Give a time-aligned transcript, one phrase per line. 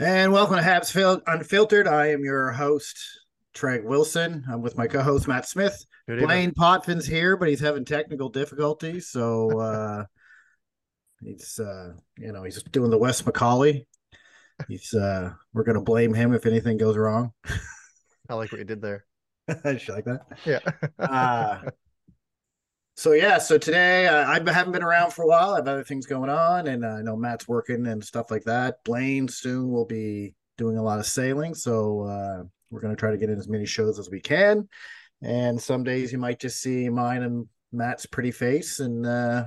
[0.00, 1.88] And welcome to Habs Fil- Unfiltered.
[1.88, 2.96] I am your host,
[3.52, 4.44] Treg Wilson.
[4.48, 5.84] I'm with my co-host Matt Smith.
[6.06, 6.20] Good.
[6.20, 10.04] Blaine Putney's here, but he's having technical difficulties, so uh,
[11.20, 13.86] he's uh, you know he's doing the Wes McCauley.
[14.68, 17.32] He's uh, we're gonna blame him if anything goes wrong.
[18.28, 19.04] I like what you did there.
[19.64, 20.20] Shit like that.
[20.44, 20.60] Yeah.
[21.00, 21.70] Uh,
[22.98, 25.52] so yeah, so today uh, I haven't been around for a while.
[25.52, 28.42] I have other things going on, and uh, I know Matt's working and stuff like
[28.42, 28.82] that.
[28.84, 33.12] Blaine soon will be doing a lot of sailing, so uh, we're going to try
[33.12, 34.68] to get in as many shows as we can.
[35.22, 39.44] And some days you might just see mine and Matt's pretty face, and uh,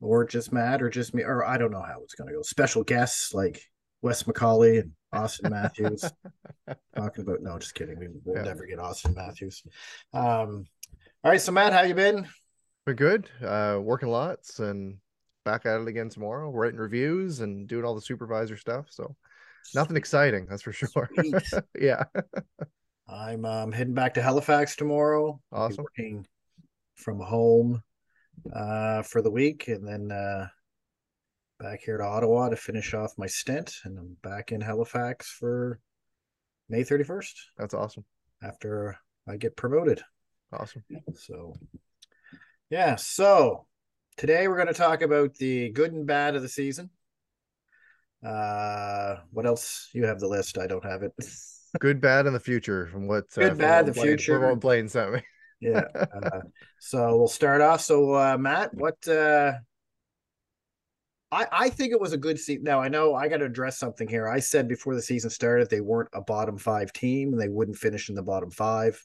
[0.00, 2.42] or just Matt, or just me, or I don't know how it's going to go.
[2.42, 3.62] Special guests like
[4.02, 6.02] Wes McCauley and Austin Matthews
[6.96, 7.42] talking about.
[7.42, 7.96] No, just kidding.
[7.96, 8.42] We will Yeah.
[8.42, 9.62] never get Austin Matthews.
[10.12, 10.66] Um,
[11.24, 12.26] all right, so Matt, how you been?
[12.86, 13.28] We're good.
[13.44, 14.98] Uh working lots and
[15.44, 18.86] back at it again tomorrow, writing reviews and doing all the supervisor stuff.
[18.90, 19.16] So
[19.74, 21.08] nothing exciting, that's for sure.
[21.78, 22.04] Yeah.
[23.08, 25.40] I'm um, heading back to Halifax tomorrow.
[25.50, 25.84] Awesome.
[25.84, 26.26] Working
[26.96, 27.82] from home
[28.54, 30.48] uh, for the week, and then uh,
[31.58, 35.80] back here to Ottawa to finish off my stint, and I'm back in Halifax for
[36.68, 38.04] May 31st That's awesome.
[38.42, 40.02] after I get promoted.
[40.52, 40.82] Awesome.
[41.14, 41.54] So,
[42.70, 42.96] yeah.
[42.96, 43.66] So
[44.16, 46.90] today we're going to talk about the good and bad of the season.
[48.24, 49.90] Uh, what else?
[49.92, 50.58] You have the list.
[50.58, 51.12] I don't have it.
[51.78, 54.40] Good, bad in the future from what uh, Good, from bad, the Blaine- future.
[54.40, 55.22] From Blaine sent me.
[55.60, 55.84] yeah.
[55.94, 56.40] Uh,
[56.80, 57.80] so we'll start off.
[57.82, 59.06] So uh, Matt, what?
[59.06, 59.52] Uh,
[61.30, 62.64] I I think it was a good season.
[62.64, 64.26] Now I know I got to address something here.
[64.26, 67.76] I said before the season started they weren't a bottom five team and they wouldn't
[67.76, 69.04] finish in the bottom five.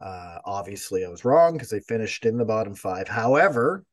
[0.00, 3.08] Uh, obviously, I was wrong because they finished in the bottom five.
[3.08, 3.84] However,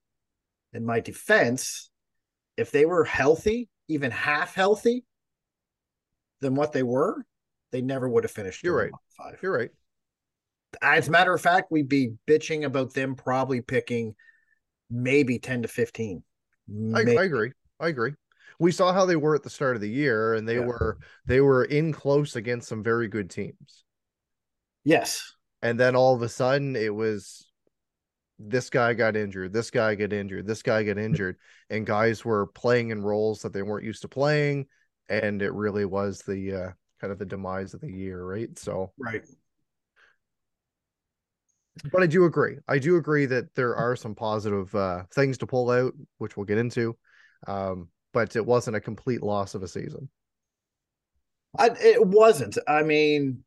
[0.73, 1.89] in my defense,
[2.57, 5.05] if they were healthy, even half healthy,
[6.41, 7.25] than what they were,
[7.71, 8.63] they never would have finished.
[8.63, 8.91] You're the right.
[8.91, 9.39] bottom Five.
[9.41, 9.69] You're right.
[10.81, 14.15] As a matter of fact, we'd be bitching about them probably picking
[14.89, 16.23] maybe 10 to 15.
[16.95, 17.51] I, I agree.
[17.79, 18.13] I agree.
[18.59, 20.65] We saw how they were at the start of the year, and they Yeah.
[20.65, 23.83] were they were in close against some very good teams.
[24.83, 25.33] yes.
[25.63, 27.47] And then all of a sudden it was
[28.37, 31.37] this guy got injured this guy got injured this guy got injured
[31.69, 34.67] and guys were playing in roles that they weren't used to playing
[35.09, 38.91] and it really was the uh kind of the demise of the year right so
[38.99, 39.23] Right.
[41.91, 45.47] but i do agree i do agree that there are some positive uh things to
[45.47, 46.95] pull out which we'll get into
[47.47, 50.09] um but it wasn't a complete loss of a season
[51.55, 52.57] I, it wasn't.
[52.67, 53.43] I mean,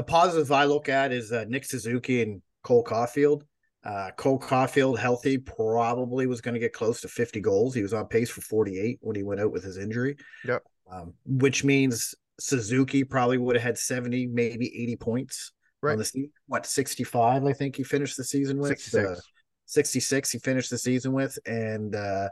[0.00, 3.42] the positive I look at is uh, Nick Suzuki and Cole Caufield.
[3.84, 7.74] Uh, Cole Caufield, healthy, probably was going to get close to 50 goals.
[7.74, 10.16] He was on pace for 48 when he went out with his injury.
[10.46, 10.62] Yep.
[10.90, 15.52] Um, which means Suzuki probably would have had 70, maybe 80 points
[15.82, 15.92] Right.
[15.92, 16.32] on the season.
[16.46, 18.68] What, 65, I think he finished the season with?
[18.68, 19.20] 66 Uh,
[19.66, 22.28] 66 he finished the season with and uh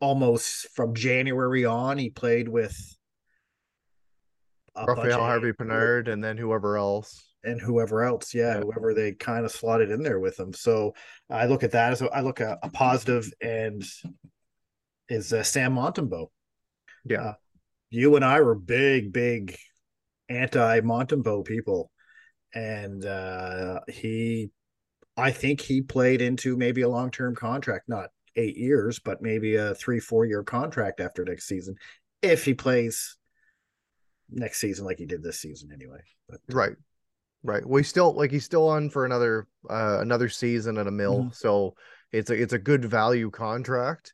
[0.00, 2.76] almost from january on he played with
[4.76, 7.30] Raphael Harvey Pinard and then whoever else.
[7.46, 8.60] And whoever else yeah, Yeah.
[8.62, 10.94] whoever they kind of slotted in there with them so
[11.28, 13.84] i look at that as a, i look at a positive and
[15.10, 16.28] is uh, sam montembeault.
[17.04, 17.20] Yeah.
[17.22, 17.32] Uh,
[17.90, 19.56] you and i were big big
[20.30, 21.90] anti montembeault people.
[22.54, 24.48] And uh he
[25.18, 29.74] i think he played into maybe a long-term contract not eight years but maybe a
[29.74, 31.76] three four year contract after next season
[32.22, 33.16] if he plays
[34.30, 36.76] next season like he did this season anyway but Right.
[37.42, 37.66] Right.
[37.66, 41.24] We still like he's still on for another uh another season at a mill.
[41.24, 41.34] Mhm.
[41.34, 41.76] So
[42.10, 44.12] it's a it's a good value contract.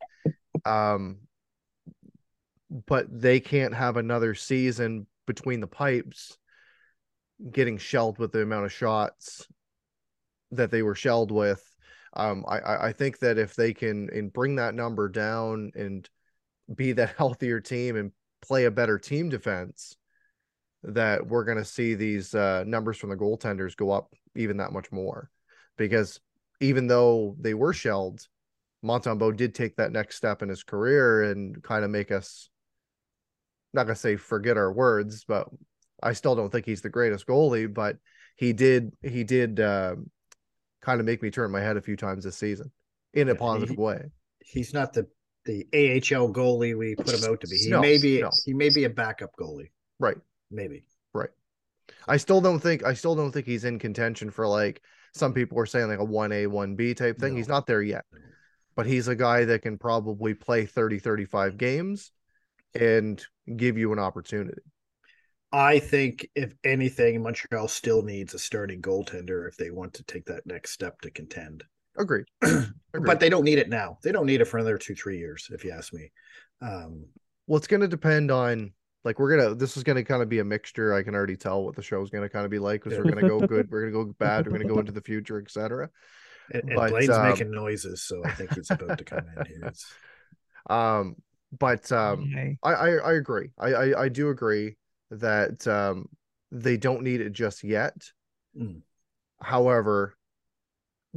[0.64, 1.20] Um
[2.88, 6.38] but they can't have another season between the pipes
[7.52, 9.46] getting shelled with the amount of shots
[10.50, 11.62] that they were shelled with.
[12.14, 16.08] Um I I I think that if they can and bring that number down and
[16.74, 18.10] be that healthier team and
[18.42, 19.96] play a better team defense,
[20.82, 24.72] that we're going to see these uh, numbers from the goaltenders go up even that
[24.72, 25.30] much more
[25.76, 26.20] because
[26.60, 28.26] even though they were shelled
[28.84, 32.48] Montembeault did take that next step in his career and kind of make us
[33.72, 35.48] not gonna say forget our words, but
[36.02, 37.96] I still don't think he's the greatest goalie, but
[38.36, 39.96] he did he did uh,
[40.80, 42.70] kind of make me turn my head a few times this season
[43.12, 44.04] in a positive he, way.
[44.40, 45.06] He's not the
[45.44, 47.56] the AHL goalie we put him out to be.
[47.56, 48.30] He No, may be no.
[48.44, 50.16] he may be a backup goalie, Right.
[50.50, 50.84] Maybe.
[51.12, 51.30] Right.
[52.06, 54.82] I still don't think I still don't think he's in contention for like
[55.12, 57.32] some people are saying like a 1A 1B type thing.
[57.32, 57.36] No.
[57.36, 58.04] He's not there yet.
[58.76, 62.12] But he's a guy that can probably play 30 35 games
[62.74, 63.22] and
[63.56, 64.62] give you an opportunity.
[65.52, 70.26] I think if anything, Montreal still needs a starting goaltender if they want to take
[70.26, 71.64] that next step to contend.
[71.98, 72.26] Agreed.
[72.42, 72.70] Agreed.
[72.92, 73.98] But they don't need it now.
[74.02, 76.12] They don't need it for another two, three years, if you ask me.
[76.62, 77.06] Um,
[77.48, 78.72] well, it's going to depend on
[79.04, 79.54] like we're gonna.
[79.54, 80.92] This is going to kind of be a mixture.
[80.94, 83.04] I can already tell what the show's going to kind of be like because Yeah.
[83.04, 84.92] we're going to go good, we're going to go bad, we're going to go into
[84.92, 85.88] the future, etc.
[86.52, 89.46] and, and But, Blaine's um, making noises, so I think he's about to come in
[89.46, 89.58] here.
[89.58, 89.86] It's-
[90.68, 91.16] Um,
[91.58, 92.58] but um, Yay.
[92.62, 93.50] I, I I agree.
[93.58, 94.76] I, I I do agree
[95.10, 96.06] that um
[96.52, 97.94] they don't need it just yet.
[98.56, 98.82] Mm.
[99.40, 100.16] However,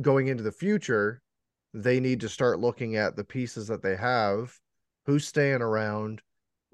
[0.01, 1.21] going into the future,
[1.73, 4.57] they need to start looking at the pieces that they have,
[5.05, 6.21] who's staying around,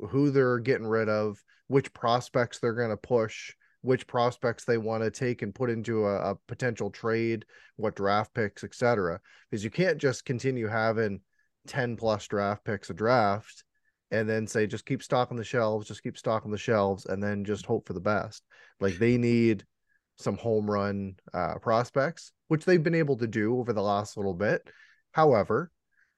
[0.09, 5.03] who they're getting rid of, which prospects they're going to push, which prospects they want
[5.03, 9.19] to take and put into a, a potential trade, what draft picks, etc.
[9.49, 11.21] Because you can't just continue having
[11.67, 13.63] 10 plus draft picks a draft
[14.11, 17.45] and then say just keep stocking the shelves, just keep stocking the shelves, and then
[17.45, 18.43] just hope for the best.
[18.79, 19.63] Like they need
[20.17, 24.33] some home run uh, prospects, which they've been able to do over the last little
[24.33, 24.67] bit.
[25.11, 25.71] However,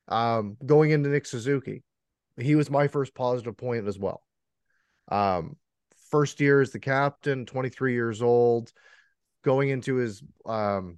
[0.07, 1.83] um, going into Nick Suzuki,
[2.41, 4.23] he was my first positive point as well.
[5.11, 5.57] Um,
[6.09, 8.71] first year as the captain, 23 years old,
[9.43, 10.97] going into his um,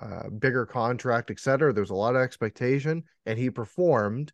[0.00, 1.72] uh, bigger contract, etc.
[1.72, 4.32] There was a lot of expectation, and he performed.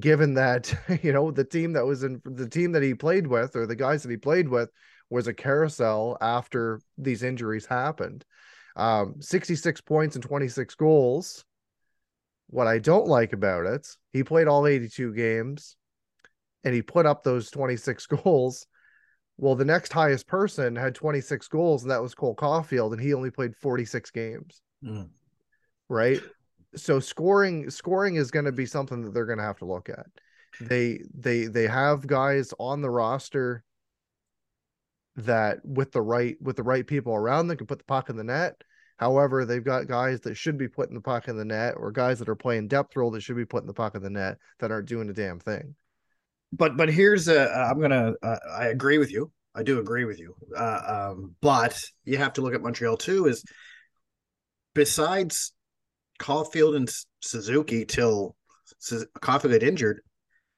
[0.00, 3.54] Given that you know the team that was in the team that he played with,
[3.54, 4.68] or the guys that he played with,
[5.10, 8.24] was a carousel after these injuries happened.
[8.74, 11.44] Um, 66 points and 26 goals.
[12.48, 15.76] What I don't like about it, he played all 82 games
[16.64, 18.66] and he put up those 26 goals.
[19.38, 23.12] Well, the next highest person had 26 goals, and that was Cole Caufield, and he
[23.12, 25.08] only played 46 games, Mm.
[25.88, 26.20] right?
[26.74, 29.88] So scoring scoring is going to be something that they're going to have to look
[29.88, 30.06] at.
[30.60, 33.62] They they they have guys on the roster
[35.16, 38.16] that with the right with the right people around them can put the puck in
[38.16, 38.62] the net.
[38.96, 41.92] However, they've got guys that should be put in the puck in the net, or
[41.92, 44.10] guys that are playing depth role that should be put in the puck in the
[44.10, 45.74] net that aren't doing a damn thing.
[46.52, 49.30] But but here's a I'm gonna uh, I agree with you.
[49.54, 50.34] I do agree with you.
[50.56, 53.26] Uh, um, but you have to look at Montreal too.
[53.26, 53.44] Is
[54.74, 55.52] besides
[56.18, 56.88] Caufield and
[57.20, 58.36] Suzuki till
[59.20, 60.00] Caufield got injured,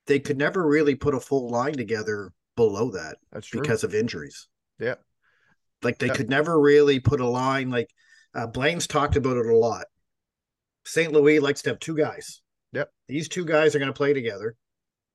[0.07, 4.49] they could never really put a full line together below that That's because of injuries.
[4.79, 4.97] Yeah.
[5.83, 6.15] Like they Yeah.
[6.15, 7.89] could never really put a line like
[8.39, 9.87] uh, Blaine's talked about it a lot.
[10.85, 11.13] St.
[11.13, 12.41] Louis likes to have two guys.
[12.73, 12.91] Yep.
[13.09, 14.57] These two guys are going to play together,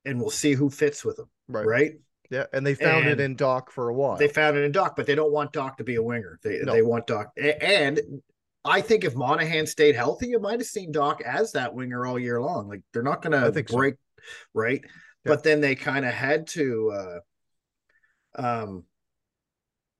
[0.04, 1.30] and we'll see who fits with them.
[1.48, 1.66] right.
[1.66, 1.92] Right.
[2.30, 4.16] Yeah, and they found it in Doc for a while.
[4.16, 6.40] They found it in Doc, but they don't want Doc to be a winger.
[6.42, 6.72] They No.
[6.72, 8.00] they want Doc, and
[8.64, 12.18] I think if Monahan stayed healthy, you might have seen Doc as that winger all
[12.18, 12.66] year long.
[12.66, 13.76] Like they're not going to think so.
[13.76, 13.96] break,
[14.54, 14.82] right?
[15.24, 17.20] But then they kind of had to,
[18.38, 18.84] uh, um,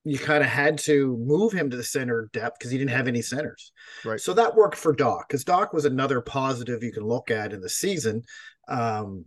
[0.05, 3.09] you kind of had to move him to the center depth because he didn't have
[3.09, 3.73] any centers.
[4.05, 4.21] Right.
[4.21, 7.61] So that worked for Doc because Doc was another positive you can look at in
[7.61, 8.23] the season.
[8.69, 9.25] Um,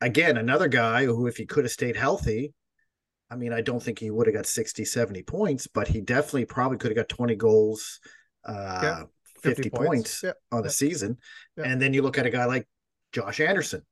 [0.00, 2.52] again, another guy who, if he could have stayed healthy,
[3.30, 6.44] I mean, I don't think he would have got 60, 70 points, but he definitely
[6.44, 8.00] probably could have got 20 goals,
[8.44, 9.02] uh, Yeah,
[9.42, 11.18] 50, points, Yeah, on the season.
[11.56, 11.64] Yeah.
[11.64, 12.68] And then you look at a guy like
[13.12, 13.82] Josh Anderson,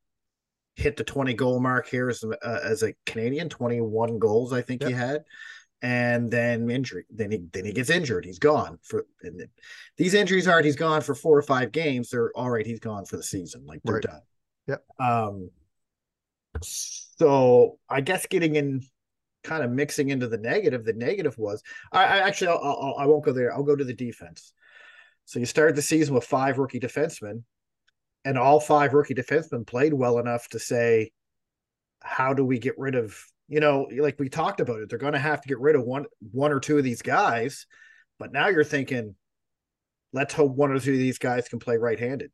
[0.75, 4.83] hit the 20 goal mark here as, uh, as a Canadian, 21 goals, I think
[4.83, 5.23] he had.
[5.81, 8.25] And then injury, then he then he gets injured.
[8.25, 9.45] He's gone for and
[9.97, 12.09] these injuries aren't he's gone for four or five games.
[12.09, 13.65] They're all right, he's gone for the season.
[13.65, 14.03] Like they're Right.
[14.03, 14.21] done.
[14.67, 14.85] Yep.
[14.99, 15.49] Um
[16.61, 18.81] so I guess getting in
[19.43, 23.05] kind of mixing into the negative, the negative was I, I actually I'll, I'll, I
[23.05, 23.53] won't go there.
[23.53, 24.53] I'll go to the defense.
[25.25, 27.43] So you started the season with five rookie defensemen,
[28.23, 31.11] and all five rookie defensemen played well enough to say,
[32.01, 33.17] how do we get rid of
[33.47, 34.89] you know like we talked about it?
[34.89, 37.65] They're going to have to get rid of one one or two of these guys,
[38.19, 39.15] but now you're thinking,
[40.13, 42.31] let's hope one or two of these guys can play right handed,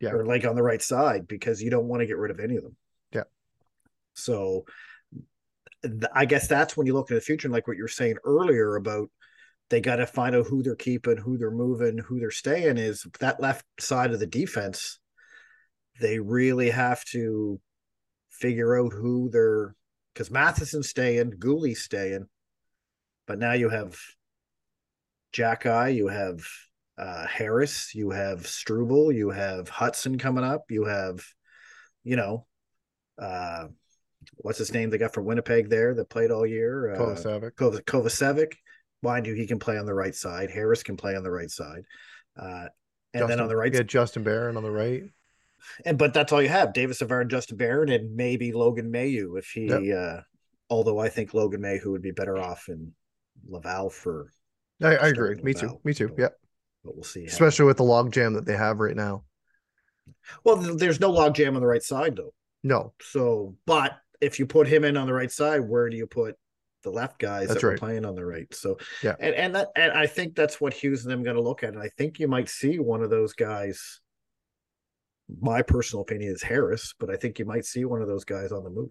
[0.00, 0.10] Yeah.
[0.10, 2.56] or like on the right side because you don't want to get rid of any
[2.56, 2.76] of them.
[3.12, 3.24] Yeah.
[4.14, 4.64] So
[6.12, 8.16] I guess that's when you look at the future and like what you were saying
[8.24, 9.10] earlier about
[9.68, 12.78] they got to find out who they're keeping, who they're moving, who they're staying.
[12.78, 15.00] Is that left side of the defense?
[16.00, 17.60] They really have to
[18.30, 19.74] figure out who they're
[20.16, 22.26] because Matheson's staying, Guhle's staying,
[23.26, 23.98] but now you have
[25.34, 26.40] Xhekaj, you have
[26.96, 31.22] uh, Harris, you have Struble, you have Hudson coming up, you have,
[32.02, 32.46] you know,
[33.20, 33.66] uh,
[34.38, 36.94] what's his name they got from Winnipeg there that played all year?
[36.94, 37.54] Uh, Kovacevic.
[37.56, 38.54] Kov- Kovacevic.
[39.02, 40.50] Mind you, he can play on the right side.
[40.50, 41.82] Harris can play on the right side.
[42.40, 42.68] Uh,
[43.12, 45.02] and Justin, then on the right you got Justin Barron on the right.
[45.84, 46.72] And but that's all you have.
[46.72, 49.82] Davis Savard and Justin Barron and maybe Logan Mailloux if he Yep.
[49.96, 50.20] uh
[50.70, 52.92] although I think Logan Mailloux would be better off in
[53.48, 54.30] Laval for
[54.82, 55.36] I, I agree.
[55.42, 55.80] Me too.
[55.84, 56.14] Me too.
[56.18, 56.28] Yeah.
[56.84, 57.24] but we'll see.
[57.24, 59.24] Especially with the logjam that they have right now.
[60.44, 62.32] well, there's no logjam on the right side though.
[62.62, 66.06] No, So, but if you put him in on the right side, where do you
[66.06, 66.34] put
[66.82, 67.78] the left guys That's that are right.
[67.78, 68.52] playing on the right?
[68.52, 69.14] So, Yeah.
[69.20, 71.74] and and that and I think that's what Hughes and them going to look at,
[71.74, 74.00] and I think you might see one of those guys.
[75.40, 78.52] My personal opinion is Harris, but I think you might see one of those guys
[78.52, 78.90] on the move.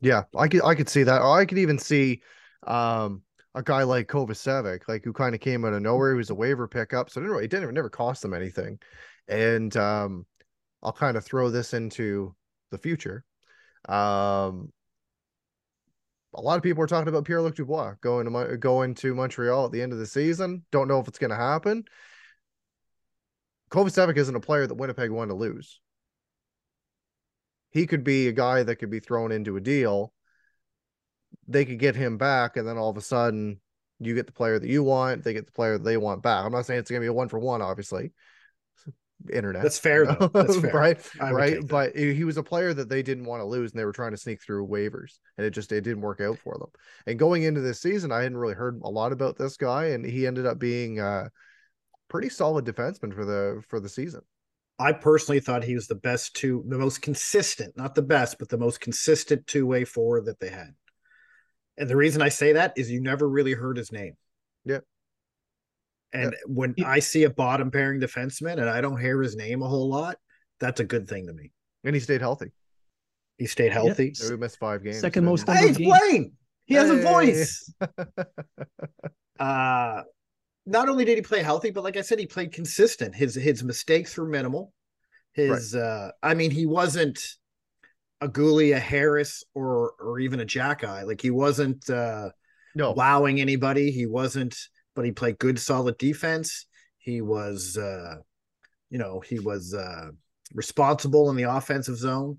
[0.00, 1.22] Yeah, I could I could see that.
[1.22, 2.22] Or I could even see
[2.66, 3.22] um
[3.54, 6.12] a guy like Kovacevic, like who kind of came out of nowhere.
[6.12, 8.78] He was a waiver pickup, so it didn't it didn't it never cost them anything.
[9.28, 10.26] And um
[10.82, 12.34] I'll kind of throw this into
[12.70, 13.24] the future.
[13.88, 14.72] Um
[16.34, 19.66] a lot of people are talking about Pierre Luc Dubois going to going to Montreal
[19.66, 20.64] at the end of the season.
[20.70, 21.84] Don't know if it's going to happen.
[23.70, 25.80] Kovacevic isn't a player that Winnipeg wanted to lose
[27.76, 30.12] he could be a guy that could be thrown into a deal.
[31.46, 33.60] They could get him back, and then all of a sudden,
[34.00, 35.24] you get the player that you want.
[35.24, 36.46] They get the player that they want back.
[36.46, 38.12] I'm not saying it's going to be a one for one, obviously.
[39.30, 39.62] Internet.
[39.62, 40.30] That's fair, though.
[40.32, 40.72] That's fair.
[40.72, 41.10] right?
[41.20, 41.66] Right.
[41.66, 44.12] But he was a player that they didn't want to lose, and they were trying
[44.12, 46.70] to sneak through waivers, and it just it didn't work out for them.
[47.06, 50.02] And going into this season, I hadn't really heard a lot about this guy, and
[50.02, 51.30] he ended up being a
[52.08, 54.20] pretty solid defenseman for the for the season.
[54.78, 58.48] I personally thought he was the best two, the most consistent, not the best, but
[58.48, 60.74] the most consistent two way forward that they had.
[61.78, 64.16] And the reason I say that is you never really heard his name.
[64.64, 64.80] Yeah.
[66.12, 66.88] And when Yeah.
[66.88, 70.18] I see a bottom pairing defenseman and I don't hear his name a whole lot,
[70.60, 71.52] that's a good thing to me.
[71.84, 72.52] And he stayed healthy.
[73.38, 74.14] He stayed healthy.
[74.14, 75.00] So we missed five games.
[75.00, 76.32] Second most Hey, he's playing.
[76.64, 77.72] He has a voice.
[79.38, 80.02] uh
[80.66, 83.14] not only did he play healthy, but like I said, he played consistent.
[83.14, 84.72] His his mistakes were minimal.
[85.32, 87.20] His uh I mean, he wasn't
[88.20, 91.06] a Guhle, a Harris, or or even a Xhekaj.
[91.06, 92.30] Like he wasn't uh
[92.74, 93.90] No, wowing anybody.
[93.92, 94.56] He wasn't,
[94.94, 96.66] but he played good solid defense.
[96.98, 98.16] He was uh
[98.90, 100.10] you know, he was uh
[100.54, 102.38] responsible in the offensive zone.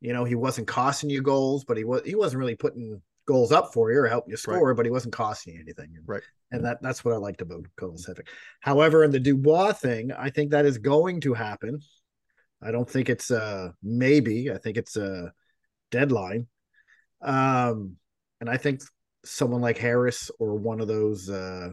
[0.00, 3.52] You know, he wasn't costing you goals, but he was he wasn't really putting goals
[3.52, 5.88] up for you or helping you score, but he wasn't costing you anything.
[6.06, 6.22] Right.
[6.52, 8.28] And that that's what I liked about Kovacevic.
[8.60, 11.80] However, in the Dubois thing, I think that is going to happen.
[12.62, 14.50] I don't think it's uh maybe.
[14.50, 15.32] I think it's a
[15.90, 16.46] deadline.
[17.20, 17.96] Um,
[18.40, 18.80] and I think
[19.24, 21.70] someone like Harris or one of those uh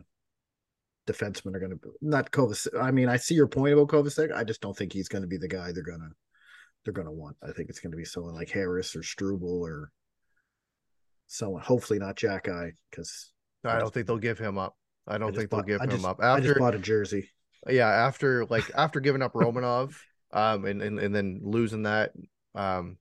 [1.07, 2.79] defensemen are going to not Kovacic.
[2.81, 4.33] I mean, I see your point about Kovacic.
[4.33, 6.09] I just don't think he's going to be the guy they're going to
[6.83, 7.37] they're going to want.
[7.43, 9.91] I think it's going to be someone like Harris or Struble or
[11.27, 11.61] someone.
[11.61, 13.31] Hopefully not Xhekaj because
[13.63, 14.75] I don't think they'll give him up.
[15.07, 16.59] I don't think they'll give I him just, up I just after.
[16.59, 17.29] bought a jersey.
[17.69, 19.95] Yeah, after like after giving up Romanov,
[20.31, 22.11] um, and and and then losing that,
[22.55, 22.97] um,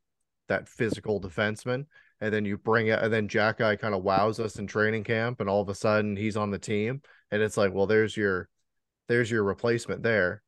[0.48, 1.86] that physical defenseman,
[2.20, 5.40] and then you bring it, and then Xhekaj kind of wows us in training camp,
[5.40, 8.48] and all of a sudden he's on the team, and it's like, well, there's your,
[9.08, 10.42] there's your replacement there,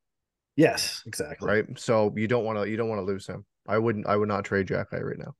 [0.56, 1.48] Yes, exactly.
[1.48, 1.64] right?
[1.78, 3.44] So you don't want to, you don't want to lose him.
[3.66, 5.34] I wouldn't, I would not trade Xhekaj right now.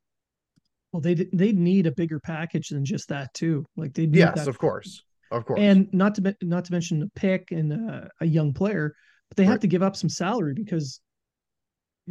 [0.94, 3.66] Well, they they need a bigger package than just that too.
[3.76, 5.58] Like they need Yes, that of course, of course.
[5.58, 8.94] and not to not to mention a pick and uh, a young player,
[9.28, 9.60] but they have Right.
[9.62, 11.00] to give up some salary because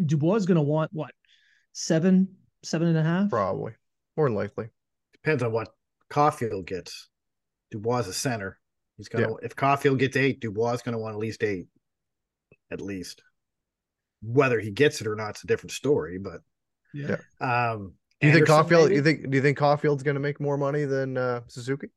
[0.06, 1.12] Dubois is going to want what
[1.72, 2.28] seven,
[2.62, 3.30] seven and a half.
[3.30, 3.72] probably
[4.18, 4.68] more than likely.
[5.14, 5.70] Depends on what
[6.12, 7.08] Caufield gets.
[7.72, 8.60] Dubois is a center.
[8.98, 11.68] He's gonna if Caufield gets eight, Dubois is gonna want at least eight.
[12.70, 13.24] At least.
[14.22, 16.18] Whether he gets it or not, it's a different story.
[16.18, 16.42] But
[16.94, 17.16] Yeah.
[17.40, 18.84] um Do you think Anderson, Caufield?
[18.84, 18.96] maybe?
[18.96, 19.30] You think?
[19.30, 21.88] Do you think Caufield's going to make more money than uh, Suzuki?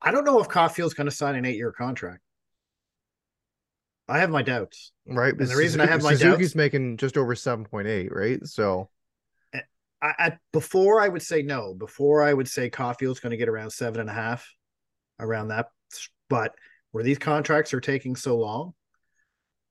[0.00, 2.20] I don't know if Caufield's gonna sign an eight year contract.
[4.08, 4.92] I have my doubts.
[5.04, 5.32] Right.
[5.36, 8.44] And the reason I have my Suzuki's doubts- making just over seven point eight, right?
[8.46, 8.88] So
[9.52, 9.62] I,
[10.18, 11.74] I before I would say no.
[11.74, 14.48] Before I would say Caufield's going to get around seven and a half,
[15.18, 15.70] around that.
[16.28, 16.54] But
[16.92, 18.74] where these contracts are taking so long,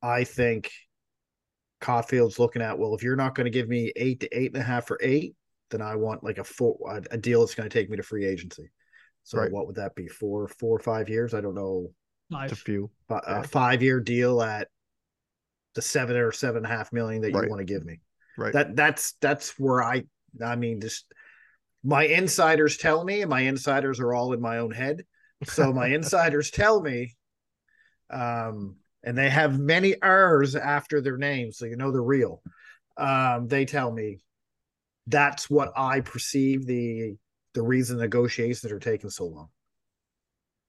[0.01, 0.71] I think
[1.85, 4.61] Caufield's looking at well, if you're not going to give me eight to eight and
[4.61, 5.35] a half for eight,
[5.69, 8.03] then I want like a four a, a deal that's going to take me to
[8.03, 8.71] free agency.
[9.23, 9.51] So Right.
[9.51, 10.07] what would that be?
[10.07, 11.33] Four, four or five years?
[11.33, 11.91] I don't know.
[12.31, 12.89] It's a few.
[13.07, 13.41] Fi- Yeah.
[13.41, 14.67] A five year deal at
[15.75, 17.49] the seven or seven and a half million that you Right.
[17.49, 17.99] want to give me.
[18.37, 18.53] Right.
[18.53, 20.03] That that's that's where I
[20.43, 21.05] I mean just
[21.83, 25.05] my insiders tell me, and my insiders are all in my own head.
[25.43, 27.15] So my insiders tell me,
[28.09, 32.41] um, and they have many R's after their names, so you know they're real.
[32.97, 34.19] Um, they tell me
[35.07, 37.15] that's what I perceive the
[37.53, 39.47] the reason negotiations are taking so long.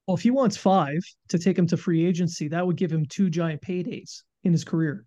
[0.06, 1.00] Well, if he wants five
[1.30, 4.62] to take him to free agency, that would give him two giant paydays in his
[4.62, 5.04] career.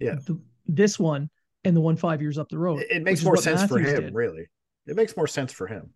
[0.00, 0.16] Yeah.
[0.26, 1.30] The- this one
[1.64, 2.80] and the one five years up the road.
[2.80, 4.14] It, it makes more sense for him, did.
[4.14, 4.46] really.
[4.86, 5.90] It makes more sense for him,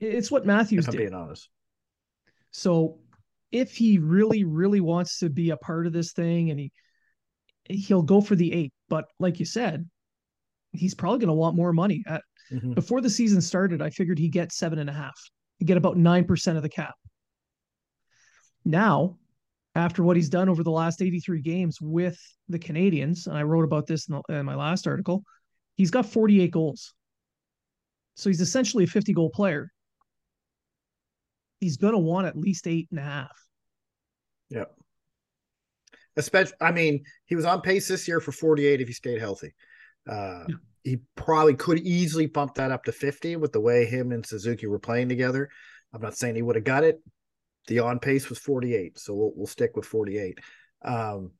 [0.00, 0.98] It's what Matthews if I'm did.
[1.10, 1.48] being honest.
[2.50, 2.98] So
[3.50, 6.72] if he really, really wants to be a part of this thing and he
[7.70, 8.72] he'll go for the eight.
[8.88, 9.88] But like you said,
[10.72, 12.02] he's probably gonna want more money.
[12.06, 12.74] At, Mhm.
[12.74, 15.20] before the season started, I figured he'd get seven and a half.
[15.58, 16.94] He'd get about nine percent of the cap.
[18.64, 19.18] Now,
[19.74, 23.64] after what he's done over the last 83 games with the Canadiens, and I wrote
[23.64, 25.24] about this in, the, in my last article,
[25.76, 26.94] he's got 48 goals.
[28.14, 29.70] So he's essentially a 50 goal player.
[31.60, 33.36] He's going to want at least eight and a half.
[34.50, 34.64] Yeah.
[36.16, 39.54] Especially, I mean, he was on pace this year for 48 if he stayed healthy.
[40.08, 40.54] Uh, Yeah.
[40.84, 44.66] He probably could easily bump that up to 50 with the way him and Suzuki
[44.66, 45.50] were playing together.
[45.92, 47.02] I'm not saying he would have got it.
[47.66, 50.38] The on pace was 48, so we'll, we'll stick with 48.
[50.82, 51.32] Um,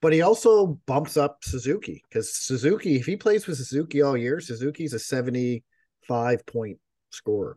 [0.00, 4.40] but he also bumps up Suzuki because Suzuki, if he plays with Suzuki all year,
[4.40, 6.78] Suzuki's a 75 point
[7.10, 7.56] scorer,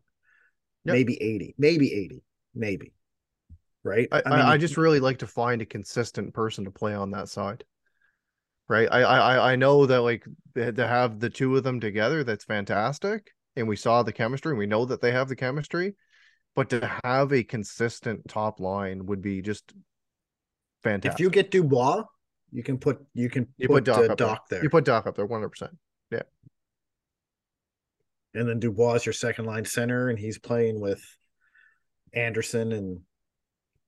[0.85, 0.93] Yep.
[0.93, 2.23] maybe 80, maybe 80,
[2.55, 2.93] maybe.
[3.83, 4.07] Right.
[4.11, 7.11] I, I, mean, I just really like to find a consistent person to play on
[7.11, 7.63] that side.
[8.67, 8.87] Right.
[8.91, 13.31] I I I know that like to have the two of them together, that's fantastic.
[13.55, 15.95] And we saw the chemistry and we know that they have the chemistry.
[16.55, 19.73] But to have a consistent top line would be just
[20.83, 21.19] fantastic.
[21.19, 22.03] if you get Dubois,
[22.51, 24.27] you can put you can You put, put Doc uh, up there.
[24.27, 25.69] Doc there, you put Doc up there 100%.
[28.33, 31.03] And then Dubois is your second line center, and he's playing with
[32.13, 32.99] Anderson and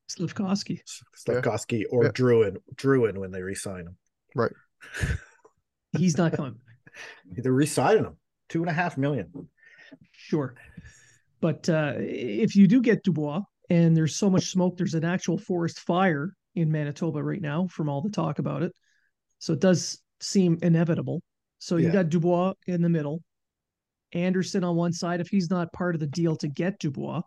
[0.10, 0.82] Slafkovsky.
[1.15, 2.12] Slafkovsky or Yeah.
[2.12, 3.97] Drouin Drouin when they resign him.
[4.36, 4.51] Right.
[5.97, 6.56] He's not coming.
[7.38, 8.17] They're resigning him
[8.49, 9.32] two and a half million.
[10.12, 10.56] Sure.
[11.39, 15.38] But uh, if you do get Dubois and there's so much smoke, there's an actual
[15.38, 18.71] forest fire in Manitoba right now from all the talk about it.
[19.39, 21.21] So it does seem inevitable.
[21.60, 21.93] So you Yeah.
[21.93, 23.21] got Dubois in the middle,
[24.13, 27.21] Anderson on one side, if he's not part of the deal to get Dubois,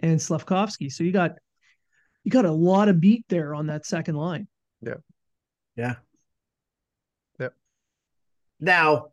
[0.00, 0.92] and Slafkovsky.
[0.92, 1.32] So you got
[2.24, 4.48] you got a lot of meat there on that second line.
[4.82, 4.94] Yeah.
[5.76, 5.94] Yeah.
[7.38, 7.54] Yep.
[8.60, 9.08] Now,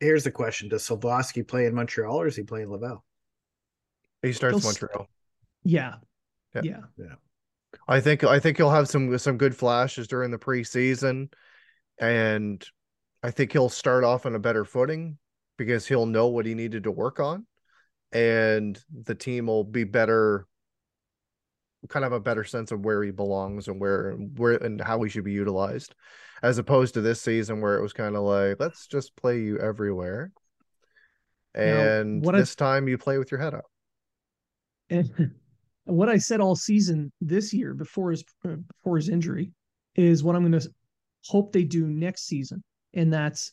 [0.00, 3.04] here's the question: Does Slafkovsky play in Montreal or is he playing Laval?
[4.22, 5.08] He starts He'll s- Montreal.
[5.64, 5.96] Yeah.
[6.54, 6.80] Yeah.
[6.96, 7.14] Yeah.
[7.88, 11.32] I think I think he'll have some some good flashes during the preseason,
[11.98, 12.64] and
[13.22, 15.18] I think he'll start off on a better footing
[15.56, 17.46] because he'll know what he needed to work on,
[18.12, 20.46] and the team will be better,
[21.88, 25.10] kind of a better sense of where he belongs and where where and how he
[25.10, 25.94] should be utilized,
[26.42, 29.58] as opposed to this season where it was kind of like let's just play you
[29.58, 30.32] everywhere,
[31.54, 33.66] and I- this time you play with your head up.
[34.90, 35.34] And
[35.84, 39.52] what I said all season this year before his before his injury
[39.96, 40.70] is what I'm going to
[41.26, 42.62] hope they do next season,
[42.94, 43.52] and that's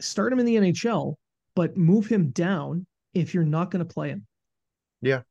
[0.00, 1.14] start him in the NHL,
[1.54, 4.26] but move him down if you're not going to play him.
[5.00, 5.22] Yeah.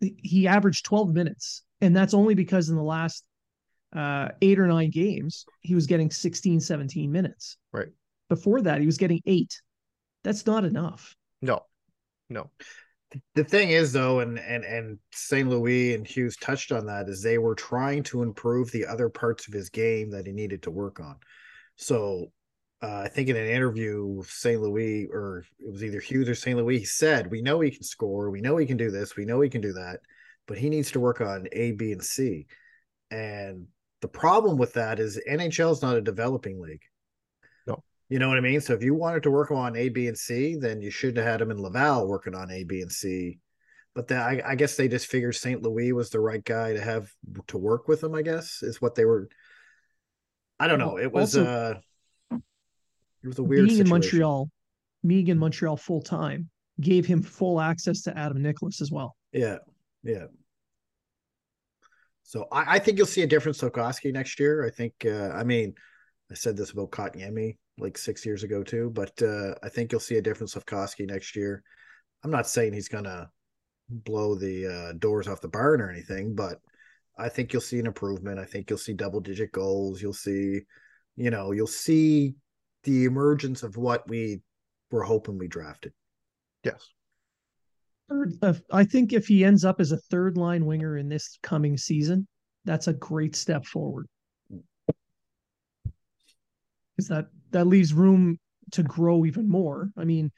[0.00, 3.24] He- averaged 12 minutes, and that's only because in the last
[3.94, 7.56] uh, eight or nine games he was getting 16, 17 minutes.
[7.72, 7.88] Right.
[8.28, 9.60] Before that, he was getting eight.
[10.24, 11.14] That's not enough.
[11.40, 11.60] No,
[12.30, 12.50] no.
[13.34, 17.22] the thing is though and and and st louis and hughes touched on that is
[17.22, 20.70] they were trying to improve the other parts of his game that he needed to
[20.70, 21.16] work on
[21.76, 22.32] so
[22.82, 26.34] uh, i think in an interview with st louis or it was either hughes or
[26.34, 29.16] st louis he said we know he can score we know he can do this
[29.16, 30.00] we know he can do that
[30.46, 32.46] but he needs to work on a b and c
[33.10, 33.66] and
[34.00, 36.82] the problem with that is nhl is not a developing league
[37.66, 37.82] No.
[38.08, 38.60] you know what I mean?
[38.60, 41.24] So if you wanted to work on A, B, and C, then you should have
[41.26, 43.38] had him in Laval working on A, B, and C.
[43.94, 45.62] But that I, I guess they just figured St.
[45.62, 47.10] Louis was the right guy to have
[47.46, 48.14] to work with him.
[48.14, 49.28] I guess is what they were.
[50.58, 50.98] I don't know.
[50.98, 51.74] It was Also- uh,
[53.22, 53.88] it was a weird being in.
[53.88, 54.50] Montreal,
[55.06, 56.48] being in Montreal full time
[56.80, 59.16] gave him full access to Adam Nicholas as well.
[59.32, 59.58] Yeah,
[60.02, 60.26] yeah.
[62.22, 64.64] So I, I think you'll see a different Slafkovsky next year.
[64.64, 64.94] I think.
[65.04, 65.74] Uh, I mean,
[66.30, 70.00] I said this about Kotkaniemi like six years ago too, but uh, I think you'll
[70.00, 71.62] see a different Slafkovsky next year.
[72.24, 73.30] I'm not saying he's gonna
[73.88, 76.58] blow the uh, doors off the barn or anything, but
[77.18, 78.38] I think you'll see an improvement.
[78.38, 80.00] I think you'll see double digit goals.
[80.00, 80.60] You'll see,
[81.16, 82.34] you know, you'll see
[82.84, 84.40] the emergence of what we
[84.90, 85.92] were hoping we drafted.
[86.64, 86.88] Yes.
[88.08, 91.38] Third, uh, I think if he ends up as a third line winger in this
[91.42, 92.26] coming season,
[92.64, 94.06] that's a great step forward.
[96.96, 98.38] Because that that leaves room
[98.72, 99.90] to grow even more.
[99.96, 100.30] I mean,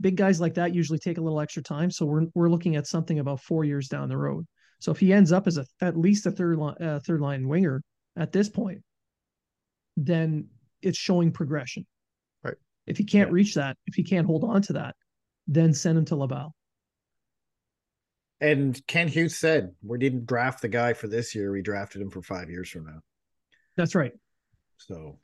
[0.00, 2.86] big guys like that usually take a little extra time, so we're we're looking at
[2.86, 4.46] something about four years down the road.
[4.78, 7.48] So if he ends up as a at least a third line uh, third line
[7.48, 7.82] winger
[8.16, 8.82] at this point,
[9.96, 10.48] then
[10.82, 11.86] it's showing progression.
[12.42, 12.56] Right.
[12.86, 13.34] If he can't Yeah.
[13.34, 14.96] reach that, if he can't hold on to that,
[15.46, 16.54] then send him to Laval.
[18.40, 21.50] And Kent Hughes said we didn't draft the guy for this year.
[21.50, 23.00] We drafted him for five years from now.
[23.76, 24.12] That's right.
[24.76, 25.18] So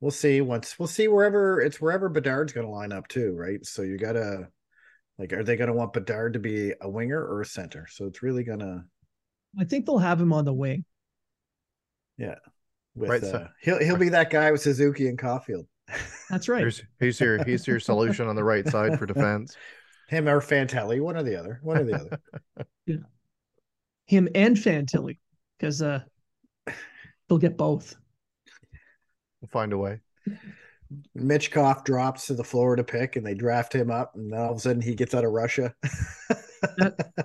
[0.00, 0.40] we'll see.
[0.40, 3.64] Once we'll see wherever it's wherever Bedard's going to line up too, right?
[3.66, 4.48] So you gotta
[5.18, 7.88] like, are they going to want Bedard to be a winger or a center?
[7.90, 8.84] So it's really gonna
[9.58, 10.84] I think they'll have him on the wing.
[12.98, 15.66] With Right, uh, so- he'll he'll be that guy with Suzuki and Caufield.
[16.28, 16.60] That's right.
[16.60, 19.56] Here's he's your he's your solution on the right side for defense.
[20.08, 22.20] Him or Fantilli, one or the other, one or the other.
[22.86, 22.96] yeah,
[24.06, 25.18] Him and Fantilli,
[25.58, 26.00] because uh,
[27.28, 27.94] they'll get both.
[29.40, 30.00] We'll find a way.
[31.16, 34.56] Michkov drops to the Florida pick, and they draft him up, and then all of
[34.56, 35.74] a sudden he gets out of Russia.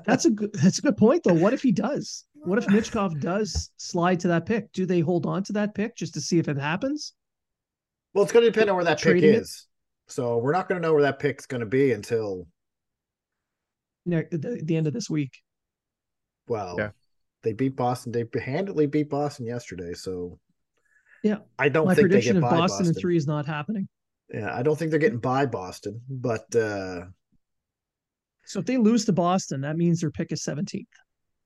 [0.06, 0.54] That's a good.
[0.54, 1.34] That's a good point, though.
[1.34, 2.26] What if he does?
[2.46, 4.72] What if Michkov does slide to that pick?
[4.74, 7.14] Do they hold on to that pick just to see if it happens?
[8.14, 9.24] well, it's going to depend on where that pick is.
[9.24, 9.28] it?
[9.42, 9.68] is.
[10.08, 12.46] So we're not going to know where that pick's going to be until
[14.06, 15.32] Ne- the, the end of this week.
[16.48, 16.90] well, Yeah.
[17.42, 18.12] they beat Boston.
[18.12, 19.94] They handily beat Boston yesterday.
[19.94, 20.38] So
[21.24, 21.38] Yeah.
[21.58, 22.88] I don't My think they prediction get of by Boston, Boston.
[22.88, 23.88] in three is not happening.
[24.32, 27.06] Yeah, I don't think they're getting by Boston, but uh
[28.46, 30.86] So if they lose to Boston, that means their pick is 17th.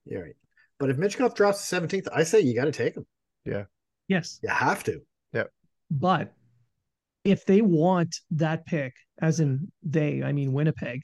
[0.04, 0.36] yeah, right.
[0.78, 3.06] But if Michkov drops to seventeenth, I say you got to take him.
[3.44, 3.64] Yeah.
[4.06, 5.00] Yes, You have to.
[5.32, 5.44] Yeah.
[5.90, 6.32] But
[7.24, 11.02] if they want that pick, as in they, I mean Winnipeg,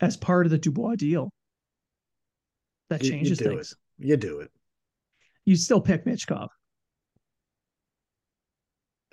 [0.00, 1.30] as part of the Dubois deal,
[2.90, 3.48] that You- you changes do it.
[3.54, 3.74] things.
[3.98, 4.50] You do it
[5.44, 6.48] You still pick Michkov.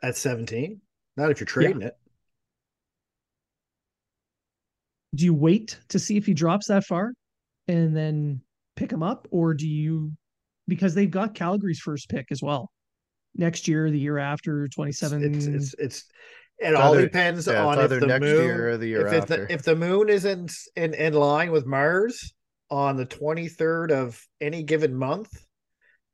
[0.04, 0.82] at seventeen.
[1.17, 1.97] Not if you're trading it.
[5.13, 7.13] do you wait to see if he drops that far
[7.67, 8.41] and then
[8.82, 10.12] pick him up or do you
[10.67, 12.72] because they've got calgary's first pick as well
[13.36, 16.04] next year the year after 27 it's it's, it's
[16.60, 19.08] it all either- depends Yeah, on if either the next moon, year or the year
[19.08, 19.46] if, after.
[19.48, 22.34] the, if the moon is in, in in line with Mars
[22.70, 25.30] on the 23rd of any given month,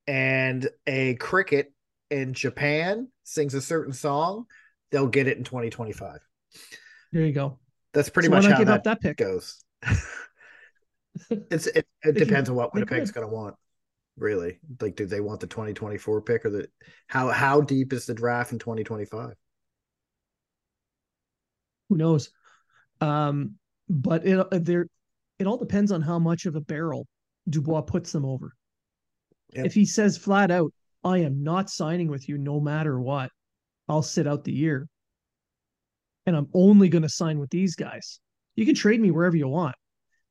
[0.08, 1.72] and a cricket
[2.10, 4.46] in Japan sings a certain song,
[4.92, 6.20] they'll get it in 2025.
[7.12, 7.60] there you go
[7.94, 9.64] That's pretty So much how that that pick goes.
[11.30, 13.56] it's it, it depends on what Winnipeg's going to want.
[14.18, 16.68] Really, like, do they want the 2024 pick or the
[17.08, 19.36] how how deep is the draft in 2025?
[21.90, 22.30] who knows?
[23.02, 23.56] Um
[23.90, 24.88] but it there
[25.40, 27.08] it all depends on how much of a barrel
[27.48, 28.54] dubois puts them over.
[29.54, 29.66] Yep.
[29.68, 30.74] if he says flat out
[31.06, 33.32] i am not signing with you no matter what.
[33.88, 34.88] I'll sit out the year.
[36.26, 38.20] And i'm only going to sign with these guys.
[38.56, 39.76] You can trade me wherever you want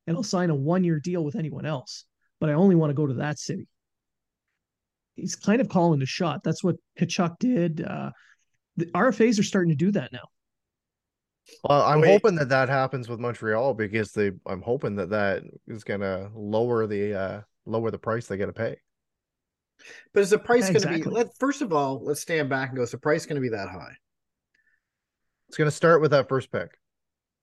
[0.07, 2.05] and i'll sign a one year deal with anyone else
[2.39, 3.67] but i only want to go to that city
[5.15, 8.11] he's kind of calling the shot that's what Tkachuk did uh
[8.77, 10.25] the rfas are starting to do that now
[11.63, 12.09] Well, I'm Wait.
[12.09, 14.31] hoping that that happens with Montreal because they.
[14.45, 18.53] I'm hoping that that is gonna lower the uh lower the price they got to
[18.53, 18.75] pay.
[20.13, 21.11] But is the price Yeah, going to exactly.
[21.11, 21.15] be?
[21.15, 22.83] Let first of all, let's stand back and go.
[22.83, 23.95] Is the price going to be that high?
[25.47, 26.77] It's gonna start with that first pick.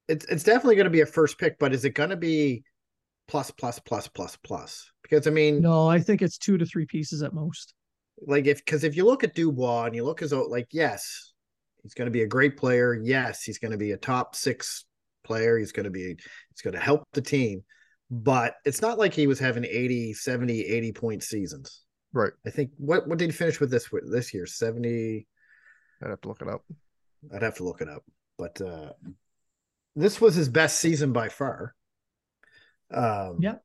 [0.09, 2.65] It's it's definitely going to be a first pick, but is it going to be
[3.29, 4.91] plus plus plus plus plus?
[5.03, 7.75] Because I mean, No, I think it's two to three pieces at most.
[8.27, 11.33] like if because if you look at Dubois and you look as though like yes,
[11.83, 12.95] he's going to be a great player.
[12.95, 14.85] Yes, he's going to be a top six
[15.25, 15.59] player.
[15.59, 17.63] He's going to be he's going to help the team,
[18.11, 21.81] but it's not like he was having 80, 70, 80 point seasons.
[22.13, 22.33] Right.
[22.47, 24.47] I think what what did he finish with this this year?
[24.47, 25.27] 70
[26.03, 26.63] I'd have to look it up.
[27.35, 28.05] I'd have to look it up,
[28.39, 28.93] but uh
[29.97, 31.75] this was his best season by far.
[32.93, 33.57] Um Yeah.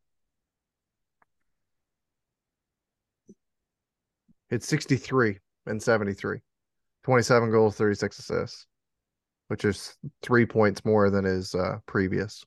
[4.50, 5.38] It's 63
[5.68, 6.40] and 73.
[7.04, 8.66] 27 goals, 36 assists,
[9.48, 12.44] which is three points more than his uh, previous.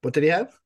[0.00, 0.58] What did he have?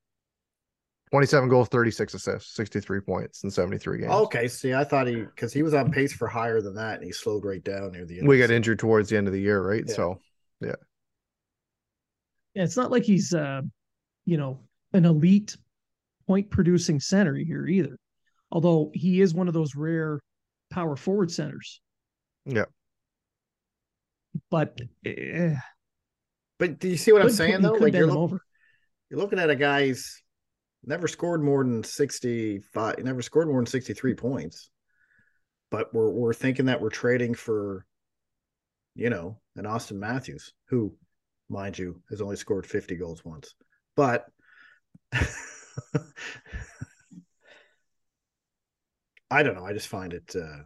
[1.11, 4.13] 27 goals, 36 assists, 63 points in 73 games.
[4.13, 7.05] Okay, see, I thought he because he was on pace for higher than that, and
[7.05, 8.27] he slowed right down near the end.
[8.29, 8.57] we got season.
[8.57, 9.85] injured towards the end of the year, right?
[9.87, 9.95] Yeah.
[9.95, 10.21] So
[10.61, 10.75] Yeah,
[12.64, 13.62] it's not like he's uh
[14.25, 14.59] you know,
[14.92, 15.57] an elite
[16.27, 17.97] point producing center here either.
[18.51, 20.21] Although he is one of those rare
[20.71, 21.81] power forward centers.
[22.45, 22.64] Yeah.
[24.51, 25.55] But eh,
[26.59, 27.73] But do you see what I'm saying he though?
[27.73, 28.40] Like you're, look- over.
[29.11, 30.23] you're looking at a guy's
[30.85, 34.71] never scored more than 65, never scored more than 63 points.
[35.71, 37.85] But we're we're thinking that we're trading for,
[38.95, 40.95] you know, an Austin Matthews, who,
[41.49, 43.55] mind you, has only scored 50 goals once.
[43.95, 44.27] But
[49.31, 49.65] I don't know.
[49.65, 50.63] I just find it uh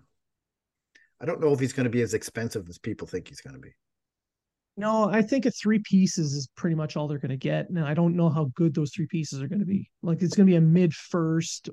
[1.21, 3.55] I don't know if he's going to be as expensive as people think he's going
[3.55, 3.75] to be.
[4.77, 7.69] No, I think a three pieces is pretty much all they're going to get.
[7.69, 9.91] And I don't know how good those three pieces are going to be.
[10.03, 11.69] Like it's going to be a mid first,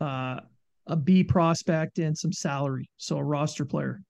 [0.00, 0.40] uh,
[0.86, 2.88] a B prospect, and some salary.
[2.96, 4.00] So a roster player.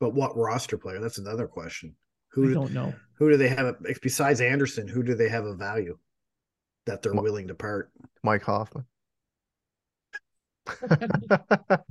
[0.00, 0.98] But what roster player?
[0.98, 1.94] That's another question.
[1.94, 2.94] I Who don't know.
[3.14, 4.88] who do they have besides Anderson?
[4.88, 5.98] Who do they have a value
[6.86, 7.90] that they're Mo- willing to part?
[8.22, 8.86] Mike Hoffman.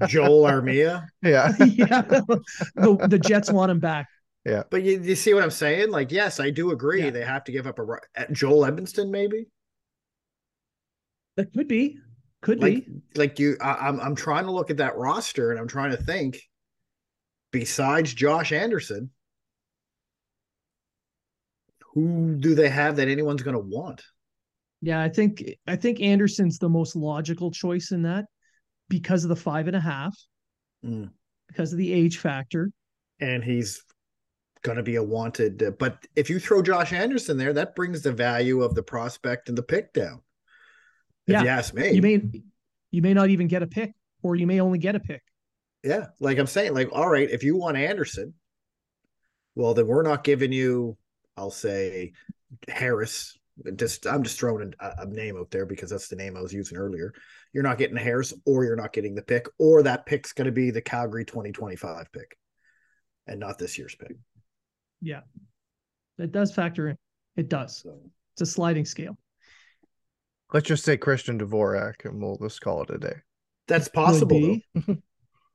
[0.08, 1.08] Joel Armia.
[1.22, 1.54] yeah.
[1.60, 4.08] yeah, the, the Jets want him back.
[4.46, 4.64] Yeah.
[4.70, 5.92] But you, you see what I'm saying?
[5.92, 7.04] Like, yes, I do agree.
[7.04, 7.10] Yeah.
[7.12, 9.48] They have to give up a ro- at eh, Joel Edmundson, maybe.
[11.36, 11.98] That could be,
[12.42, 13.02] could Like, be.
[13.16, 15.98] like you, I, I'm I'm trying to look at that roster and I'm trying to
[15.98, 16.40] think.
[17.52, 19.10] Besides Josh Anderson,
[21.94, 24.04] who do they have that anyone's going to want?
[24.82, 28.26] Yeah, I think I think Anderson's the most logical choice in that
[28.88, 30.16] because of the five and a half,
[30.86, 31.10] Mm.
[31.48, 32.72] because of the age factor.
[33.22, 33.84] and he's
[34.62, 35.62] going to be a wanted.
[35.62, 39.50] uh, but if you throw Josh Anderson there, that brings the value of the prospect
[39.50, 40.22] and the pick down.
[41.28, 42.22] If Yeah, you ask me, You may
[42.92, 43.92] you may not even get a pick,
[44.24, 45.22] or you may only get a pick.
[45.84, 48.34] Yeah, like I'm saying, like all right, if you want Anderson,
[49.56, 50.98] well then we're not giving you,
[51.38, 52.14] I'll say,
[52.68, 53.38] Harris.
[53.76, 56.54] Just I'm just throwing a, a name out there because that's the name I was
[56.54, 57.14] using earlier.
[57.52, 60.52] You're not getting Harris, or you're not getting the pick, or that pick's going to
[60.52, 62.38] be the Calgary 2025 pick,
[63.28, 64.16] and not this year's pick.
[65.02, 65.22] Yeah,
[66.18, 66.98] it does factor in.
[67.36, 67.82] It does.
[67.82, 68.00] So
[68.34, 69.18] It's a sliding scale.
[70.54, 73.16] Let's just say Christian Dvorak and we'll just call it a day.
[73.68, 74.58] that's possible.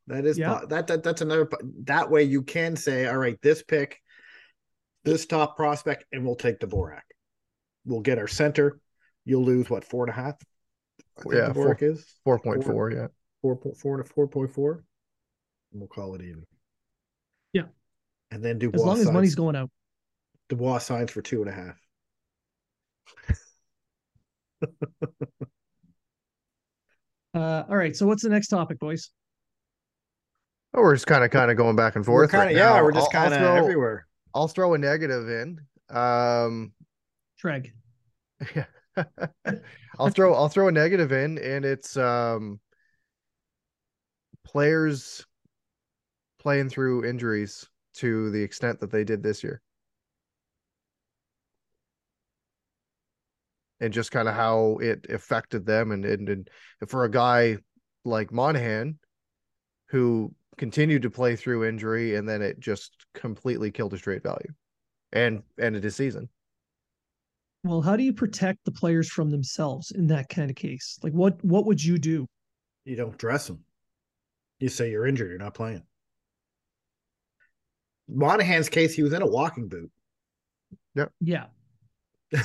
[0.06, 0.14] be.
[0.14, 0.16] though.
[0.16, 0.60] That is Yeah.
[0.68, 1.48] that, that that's another
[1.84, 4.00] that way you can say, all right, this pick,
[5.04, 7.02] this top prospect, and we'll take the Dvorak.
[7.84, 8.78] We'll get our center.
[9.24, 10.36] You'll lose what four and a half?
[11.18, 13.06] I think Yeah, Dvorak is Four point four, yeah.
[13.42, 14.84] four point four to four point four.
[15.72, 16.44] And we'll call it even.
[17.52, 17.64] Yeah.
[18.30, 19.70] And then Dubois As long as signs, money's going out.
[20.48, 21.80] Dubois signs for two and a half.
[27.34, 27.96] Uh, all right.
[27.96, 29.10] So what's the next topic, boys?
[30.74, 32.30] Oh, we're just kind of kind of going back and We're forth.
[32.32, 32.82] kind right yeah, now.
[32.82, 34.06] we're just I'll- I'll kind of throw- everywhere.
[34.34, 35.60] I'll throw a negative in.
[35.90, 36.72] Um
[37.42, 37.70] Treg.
[38.56, 38.64] yeah.
[39.98, 42.58] I'll throw I'll throw a negative in and it's um
[44.44, 45.24] players
[46.40, 49.60] playing through injuries to the extent that they did this year.
[53.80, 56.48] And just kind of how it affected them and, and and
[56.86, 57.58] for a guy
[58.04, 58.98] like Monahan
[59.94, 64.52] who continued to play through injury and then it just completely killed his trade value
[65.12, 66.28] and ended his season.
[67.62, 70.98] Well, how do you protect the players from themselves in that kind of case?
[71.04, 72.26] Like, what what would you do?
[72.84, 73.60] You don't dress them.
[74.58, 75.84] You say you're injured, you're not playing.
[78.08, 79.92] Monahan's case, he was in a walking boot.
[80.96, 81.46] Yeah, Yeah.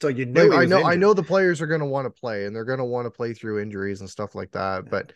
[0.00, 2.10] so you know I was know I know the players are going to want to
[2.10, 5.12] play and they're going to want to play through injuries and stuff like that, but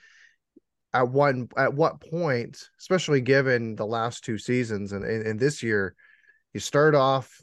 [0.94, 5.62] at one at what point, especially given the last two seasons and, and, and this
[5.62, 5.94] year,
[6.54, 7.42] you start off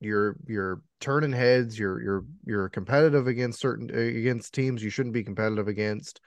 [0.00, 5.14] you're you're turning heads, you're you're you're competitive against certain uh, against teams you shouldn't
[5.14, 6.20] be competitive against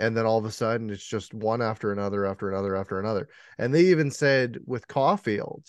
[0.00, 3.28] and then all of a sudden it's just one after another after another after another.
[3.58, 5.66] And they even said with Caufield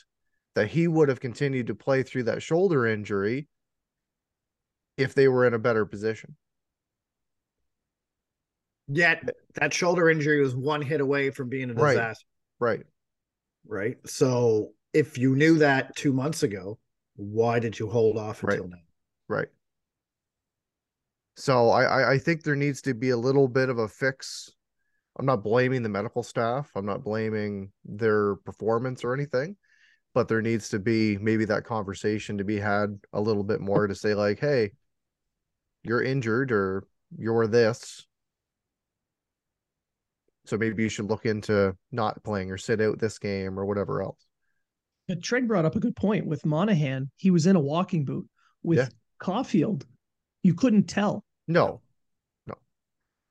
[0.56, 3.48] that he would have continued to play through that shoulder injury
[4.98, 6.38] if they were in a better position.
[8.88, 9.24] Yet
[9.56, 12.26] that shoulder injury was one hit away from being a disaster.
[12.60, 12.82] Right.
[13.66, 13.98] Right.
[14.06, 16.78] So if you knew that two months ago,
[17.16, 18.54] why did you hold off Right.
[18.56, 18.84] until now?
[19.28, 19.48] Right.
[21.38, 24.52] So I I think there needs to be a little bit of a fix.
[25.18, 26.70] I'm not blaming the medical staff.
[26.76, 29.58] I'm not blaming their performance or anything,
[30.14, 33.88] but there needs to be maybe that conversation to be had a little bit more
[33.88, 34.72] to say like, hey,
[35.84, 36.84] you're injured or
[37.18, 38.06] you're this.
[40.46, 44.02] So maybe you should look into not playing or sit out this game or whatever
[44.02, 44.26] else.
[45.08, 47.12] But Treg brought up a good point with Monahan.
[47.18, 48.28] He was in a walking boot.
[48.64, 48.88] With Yeah.
[49.20, 49.84] Caufield,
[50.44, 51.24] you couldn't tell.
[51.48, 51.82] No,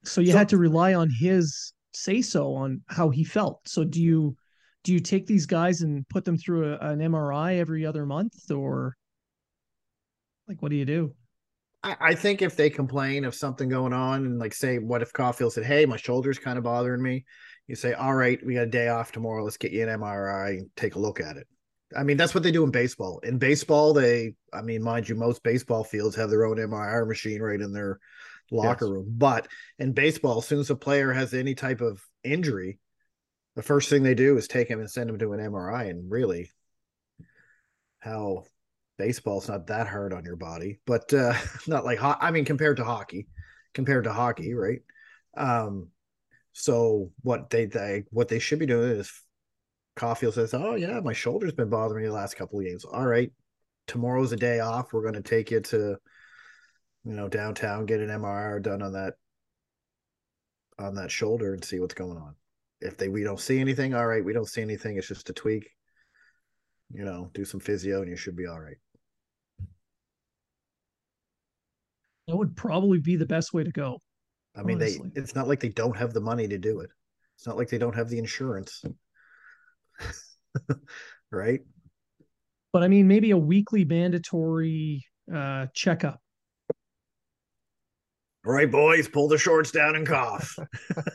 [0.03, 3.61] So you So- had to rely on his say so on how he felt.
[3.69, 4.37] So do you
[4.83, 8.51] do you take these guys and put them through a, an MRI every other month
[8.51, 8.97] or
[10.49, 11.15] like what do you do?
[11.83, 15.13] I, I think if they complain of something going on and like say, what if
[15.13, 17.25] Caufield said, Hey, my shoulder's kind of bothering me?
[17.67, 19.45] You say, All right, we got a day off tomorrow.
[19.45, 21.47] Let's get you an MRI and take a look at it.
[21.97, 23.21] I mean, that's what they do in baseball.
[23.21, 27.41] In baseball, they I mean, mind you, most baseball fields have their own MRI machine
[27.43, 27.99] right in their
[28.51, 28.93] locker Yes.
[28.93, 29.07] room.
[29.17, 32.79] But in baseball, as soon as a player has any type of injury,
[33.57, 35.89] the first thing they do is take him and send him to an MRI.
[35.91, 36.51] And really,
[37.99, 38.45] how
[39.01, 41.35] baseball's not that hard on your body, but uh
[41.67, 43.29] not like ho- I mean compared to hockey,
[43.73, 44.81] compared to hockey, right?
[45.37, 45.89] Um
[46.53, 49.11] so what they they what they should be doing is
[49.97, 52.85] Caufield says, "Oh yeah, my shoulder's been bothering me the last couple of games.
[52.85, 53.33] All right,
[53.87, 54.93] tomorrow's a day off.
[54.93, 55.97] We're going to take you to
[57.05, 59.15] you know downtown, get an MRI done on that
[60.79, 62.35] on that shoulder and see what's going on.
[62.81, 64.97] If they we don't see anything, all right, we don't see anything.
[64.97, 65.71] It's just a tweak.
[66.93, 68.79] You know, do some physio and you should be all right.
[72.29, 74.01] That would probably be the best way to go.
[74.57, 75.11] I mean, Honestly.
[75.15, 76.91] they it's not like they don't have the money to do it.
[77.37, 78.83] It's not like they don't have the insurance.
[81.31, 81.61] right?
[82.73, 86.21] But I mean maybe a weekly mandatory uh checkup.
[88.47, 90.57] All right, boys, pull the shorts down and cough.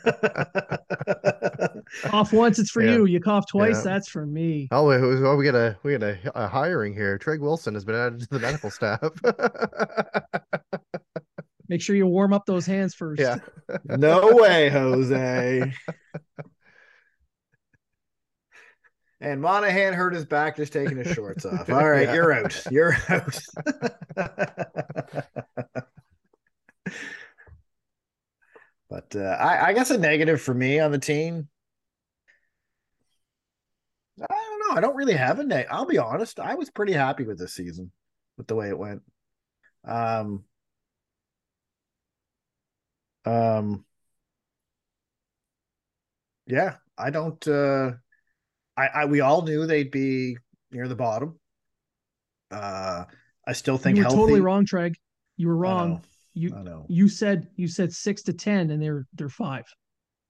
[2.02, 2.92] Cough once, it's for Yeah.
[2.92, 3.04] you.
[3.06, 3.82] You cough twice, Yeah.
[3.94, 4.68] that's for me.
[4.70, 7.18] Oh, wait, who's- oh, we got a we got a, a hiring here.
[7.18, 9.00] Treg Wilson has been added to the medical staff.
[11.68, 13.20] Make sure you warm up those hands first.
[13.20, 13.38] yeah,
[13.84, 15.72] no way, Jose.
[19.20, 21.68] And Monahan hurt his back just taking his shorts off.
[21.70, 22.14] All right, Yeah.
[22.14, 22.62] you're out.
[22.70, 23.38] You're out.
[28.90, 31.48] But uh, I, I guess a negative for me on the team.
[34.20, 34.76] I don't know.
[34.76, 35.66] I don't really have a neg.
[35.70, 36.40] I'll be honest.
[36.40, 37.92] I was pretty happy with this season,
[38.38, 39.02] with the way it went.
[39.84, 40.44] Um.
[43.24, 43.84] Um.
[46.46, 47.46] Yeah, I don't.
[47.46, 47.92] uh
[48.76, 50.36] I, I we all knew they'd be
[50.70, 51.38] near the bottom.
[52.50, 53.04] Uh,
[53.46, 54.20] I still think you were healthy.
[54.20, 54.94] totally wrong, Treg.
[55.36, 56.02] You were wrong.
[56.38, 56.84] You I know.
[56.90, 59.64] you said you said six to ten and they're they're five.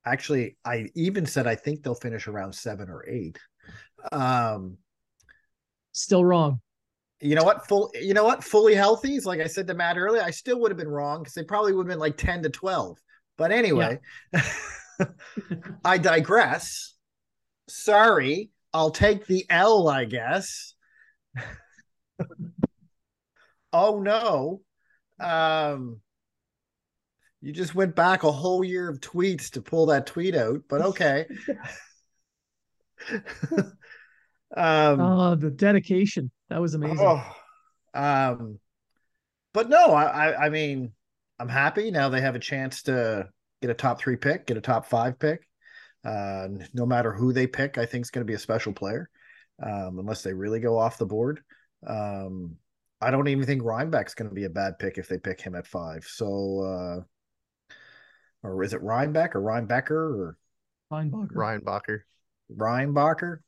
[0.06, 3.36] Actually, I even said I think they'll finish around seven or eight.
[4.12, 4.76] Um,
[5.90, 6.60] Still wrong.
[7.20, 7.66] you know what?
[7.66, 7.90] Full.
[8.00, 8.44] You know what?
[8.44, 9.16] Fully healthy.
[9.16, 11.42] Is like I said to Matt earlier, I still would have been wrong because they
[11.42, 12.98] probably would have been like ten to twelve.
[13.36, 13.98] But anyway,
[15.84, 16.94] I digress.
[17.68, 19.88] Sorry, I'll take the L.
[19.88, 20.74] I guess.
[23.72, 24.60] oh no.
[25.20, 26.00] Um.
[27.42, 30.80] You just went back a whole year of tweets to pull that tweet out, but
[30.80, 31.26] okay.
[34.56, 36.30] um, Oh, the dedication.
[36.48, 36.98] That was amazing.
[37.00, 37.22] Oh,
[37.94, 38.58] um,
[39.52, 40.92] but no, I, I, I mean,
[41.38, 42.08] I'm happy now.
[42.08, 43.28] They have a chance to
[43.60, 45.46] get a top three pick, get a top five pick.
[46.04, 49.10] Uh, no matter who they pick, I think is going to be a special player,
[49.62, 51.40] um, unless they really go off the board.
[51.86, 52.56] Um,
[53.00, 55.54] I don't even think Rhinebeck's going to be a bad pick if they pick him
[55.54, 56.04] at five.
[56.04, 57.04] So,
[57.72, 57.76] uh,
[58.42, 60.38] or is it Rhinebeck or Rhinebecker or
[60.90, 61.34] Feinbacher.
[61.34, 62.00] Ryan Bacher,
[62.54, 63.38] Rheinbacher?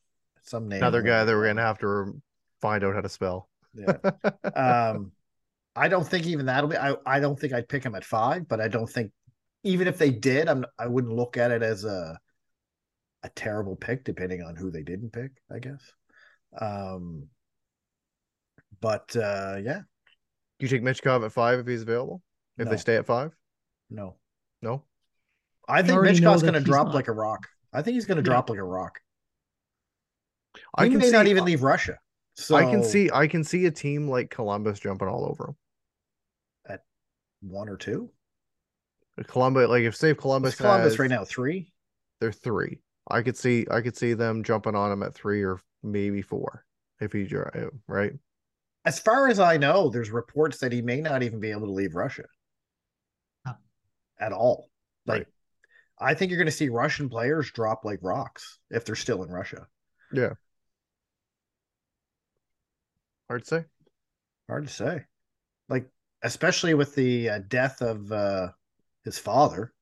[0.43, 0.79] Some name.
[0.79, 2.21] another guy that we're gonna have to
[2.61, 3.49] find out how to spell.
[3.75, 3.97] Yeah.
[4.55, 5.13] um
[5.77, 8.49] I don't think even that'll be I, I don't think I'd pick him at five,
[8.49, 9.13] but I don't think
[9.63, 12.19] even if they did, I'm I wouldn't look at it as a
[13.23, 15.93] a terrible pick, depending on who they didn't pick, I guess.
[16.61, 17.29] Um
[18.81, 19.81] but uh yeah,
[20.59, 22.23] Do you take Michkov at five if he's available?
[22.59, 22.71] If No.
[22.73, 23.35] they stay at five?
[23.91, 24.16] no.
[24.61, 24.83] No.
[25.68, 26.95] I think already Michkov's gonna drop not.
[26.95, 27.47] like a rock.
[27.72, 28.24] I think he's gonna Yeah.
[28.24, 29.01] drop like a rock.
[30.74, 31.99] I He can may see, not even leave Russia.
[32.37, 35.57] So I can see I can see a team like Columbus jumping all over him.
[36.68, 36.85] At
[37.41, 38.11] one or two.
[39.26, 41.24] Columbus, like if say if Columbus, What's Columbus has- right now?
[41.24, 41.72] Three?
[42.20, 42.81] they're three.
[43.11, 46.64] I could see I could see them jumping on him at three or maybe four
[47.01, 48.12] if he dri- right.
[48.89, 51.72] As far as I know, there's reports that he may not even be able to
[51.72, 52.24] leave Russia
[53.47, 53.57] Huh.
[54.18, 54.70] at all.
[55.05, 55.26] Like,
[55.99, 56.11] Right.
[56.11, 59.30] I think you're going to see Russian players drop like rocks if they're still in
[59.30, 59.66] Russia.
[60.11, 60.32] Yeah.
[63.28, 63.64] Hard to say.
[64.49, 65.05] Hard to say.
[65.68, 65.91] Like,
[66.22, 68.53] especially with the uh, death of uh,
[69.05, 69.74] his father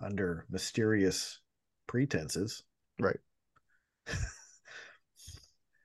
[0.00, 1.38] under mysterious
[1.86, 2.64] pretenses.
[2.98, 3.20] Right.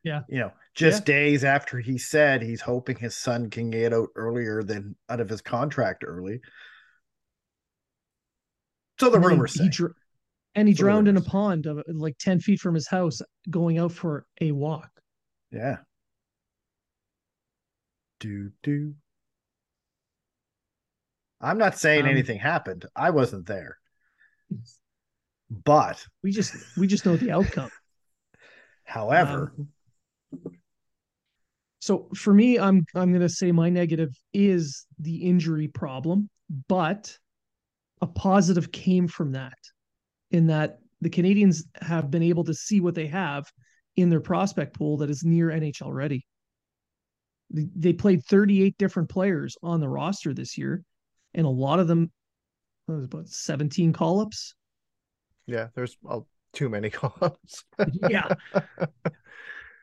[0.03, 0.21] Yeah.
[0.29, 4.63] You know, just days after he said he's hoping his son can get out earlier
[4.63, 6.41] than out of his contract early.
[8.99, 9.93] So the And rumors he, he dr-
[10.55, 13.77] and he So drowned in a pond of like 10 feet from his house going
[13.79, 14.89] out for a walk.
[15.51, 15.77] yeah.
[18.19, 18.93] Do do.
[21.39, 22.85] I'm not saying Um, anything happened.
[22.95, 23.77] I wasn't there.
[25.49, 27.71] But We just we just know the outcome.
[28.83, 29.67] however, Um,
[31.81, 36.29] so for me, I'm I'm going to say my negative is the injury problem,
[36.67, 37.17] but
[38.01, 39.57] a positive came from that,
[40.29, 43.45] in that the Canadiens have been able to see what they have
[43.95, 46.23] in their prospect pool that is near NHL ready.
[47.49, 50.83] They, played 38 different players on the roster this year,
[51.33, 52.11] and a lot of them,
[52.87, 54.53] was about 17 call ups.
[55.47, 56.19] Yeah, there's uh,
[56.53, 57.65] too many call ups.
[58.07, 58.29] Yeah.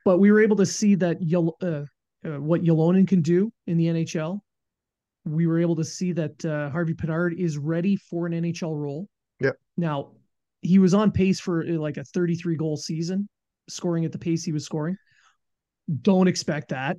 [0.09, 1.85] but we were able to see that Yel- uh,
[2.25, 4.41] uh, what Ylonen can do in the NHL.
[5.27, 9.07] We were able to see that uh, Harvey Pinard is ready for an NHL role.
[9.39, 9.51] Yeah.
[9.77, 10.13] Now,
[10.63, 13.29] he was on pace for uh, like a 33 goal season,
[13.69, 14.97] scoring at the pace he was scoring.
[16.01, 16.97] Don't expect that.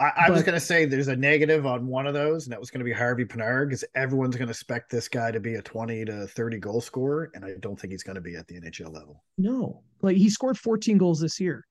[0.00, 2.58] I, I was going to say there's a negative on one of those, and that
[2.58, 5.54] was going to be Harvey Pinard because everyone's going to expect this guy to be
[5.54, 8.48] a 20 to 30 goal scorer, and I don't think he's going to be at
[8.48, 9.22] the NHL level.
[9.38, 11.64] No, like he scored 14 goals this year.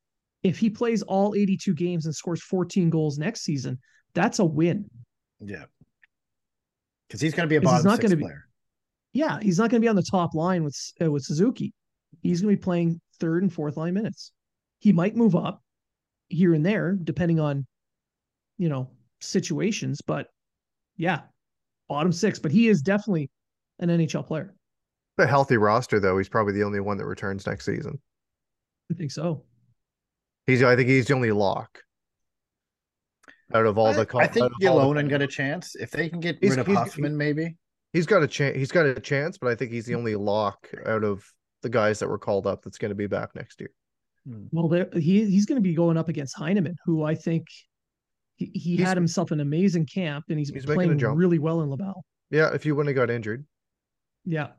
[0.43, 3.79] If he plays all 82 games and scores 14 goals next season,
[4.13, 4.89] that's a win.
[5.39, 5.65] Yeah.
[7.07, 8.45] Because he's going to be a 'Cause he's bottom not six gonna be- player.
[9.13, 11.73] yeah, he's not going to be on the top line with uh, with Suzuki.
[12.21, 14.31] He's going to be playing third and fourth line minutes.
[14.79, 15.61] He might move up
[16.29, 17.65] here and there depending on
[18.57, 18.89] you know
[19.19, 20.27] situations, but
[20.97, 21.21] yeah,
[21.87, 22.39] bottom six.
[22.39, 23.29] But he is definitely
[23.79, 24.55] an NHL player.
[25.17, 26.17] a healthy roster though.
[26.17, 27.99] He's probably the only one that returns next season.
[28.91, 29.43] I think so.
[30.47, 31.79] He's I think he's the only lock
[33.53, 34.07] out of all I, the.
[34.17, 35.75] I think out of all the- Ylonen got a chance.
[35.75, 37.55] If they can get He's- rid of he's- Hoffman, maybe.
[37.93, 38.55] He's got a chance.
[38.55, 41.25] He's got a chance, but I think he's the only lock out of
[41.61, 43.69] the guys that were called up that's going to be back next year.
[44.25, 47.47] Well, there, he he's going to be going up against Heineman, who I think
[48.37, 51.17] he, he had himself an amazing camp and he's, He's making a playing jump.
[51.19, 52.05] really well in Laval.
[52.29, 53.45] Yeah, if you wouldn't have got injured,
[54.25, 54.49] Yeah.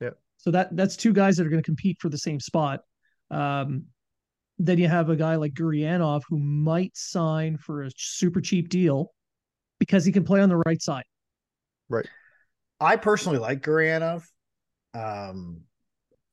[0.00, 0.10] Yeah.
[0.38, 2.80] So that that's two guys that are going to compete for the same spot.
[3.30, 3.84] Um,
[4.64, 9.12] then you have a guy like Gurianov who might sign for a super cheap deal
[9.80, 11.04] because he can play on the right side.
[11.88, 12.06] Right.
[12.80, 14.24] I personally like Gurianov.
[14.94, 15.62] Um,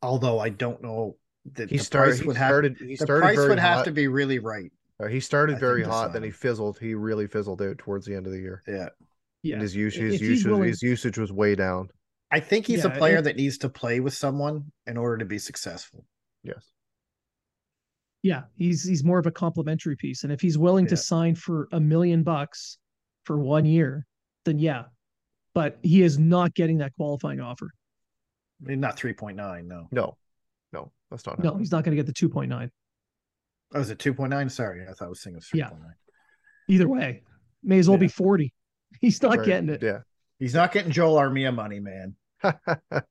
[0.02, 1.16] although I don't know
[1.54, 2.10] that he the started.
[2.12, 2.78] price He would have started.
[2.78, 4.72] The price very would have to be really right.
[5.02, 6.78] Uh, he started I very hot, then he fizzled.
[6.78, 8.62] He really fizzled out towards the end of the year.
[8.68, 8.90] Yeah.
[9.42, 9.54] Yeah.
[9.54, 11.90] And his use If his usage willing- his usage was way down.
[12.30, 15.26] I think he's a player if- that needs to play with someone in order to
[15.26, 16.06] be successful.
[16.44, 16.64] Yes.
[18.22, 21.68] Yeah, he's he's more of a complimentary piece, and if he's willing to sign for
[21.72, 22.78] a million bucks
[23.24, 24.06] for one year,
[24.46, 24.86] then yeah.
[25.54, 27.70] But he is not getting that qualifying offer.
[28.62, 29.88] I mean, not 3.9, no.
[29.92, 30.18] No,
[30.74, 31.40] no, that's not.
[31.40, 31.60] No, happening.
[31.60, 32.70] he's not going to get the two point nine.
[33.74, 34.52] Oh, is it 2.9?
[34.52, 35.70] Sorry, I thought I was thinking it was Yeah.
[35.70, 35.94] 3.9.
[36.68, 37.24] Either way,
[37.64, 38.54] may as well be forty.
[39.02, 39.82] He's not Right, getting it.
[39.82, 40.00] Yeah.
[40.40, 42.16] He's not getting Joel Armia money, man.
[42.44, 43.04] and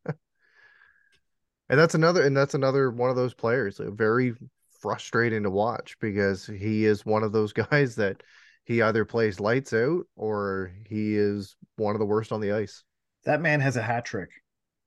[1.69, 4.35] that's another and that's another one of those players like, very
[4.81, 8.23] frustrating to watch because he is one of those guys that
[8.65, 12.85] he either plays lights out or he is one of the worst on the ice
[13.25, 14.31] That man has a hat trick.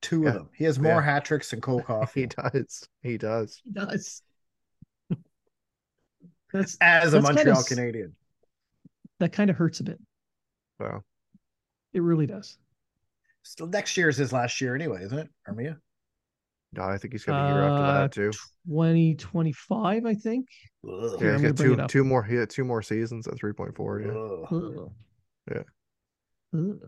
[0.00, 0.28] Two Yeah.
[0.28, 0.48] of them.
[0.54, 1.02] He has more Yeah.
[1.02, 1.82] hat tricks than Cole
[2.14, 4.22] he does he does He does.
[6.52, 8.12] That's as a That's kinda Montreal Canadien.
[9.20, 10.00] that kind of hurts a bit.
[10.78, 11.02] wow
[11.92, 12.58] It really does.
[13.44, 15.28] Still, next year is his last year anyway, isn't it?
[15.48, 15.78] Armia?
[16.74, 18.30] No i think he's got a year after Uh, that too
[18.66, 20.46] 2025, I think.
[20.88, 21.18] Ugh.
[21.20, 24.78] Yeah I'm got two two more he had two more seasons at 3.4 yeah Ugh.
[24.78, 24.92] Ugh.
[25.50, 25.62] Yeah.
[26.58, 26.78] Ugh.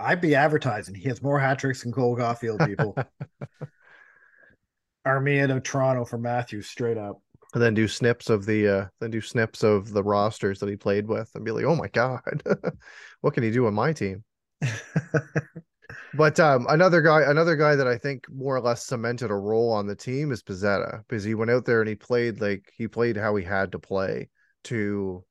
[0.00, 0.94] I'd be advertising.
[0.94, 2.96] He has more hat tricks than Cole Caufield, people.
[5.06, 7.20] Armia to Toronto for Matthews, straight up.
[7.54, 10.76] and then do snips of the uh then do snips of the rosters that he
[10.76, 12.42] played with and be like oh my god
[13.22, 14.22] what can he do on my team
[16.14, 19.70] But um, another guy, another guy that I think more or less cemented a role
[19.72, 22.88] on the team is Pezzetta because he went out there and he played like he
[22.88, 24.28] played how he had to play
[24.64, 25.24] to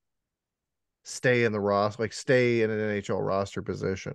[1.03, 4.13] stay in the roster, like stay in an NHL roster position.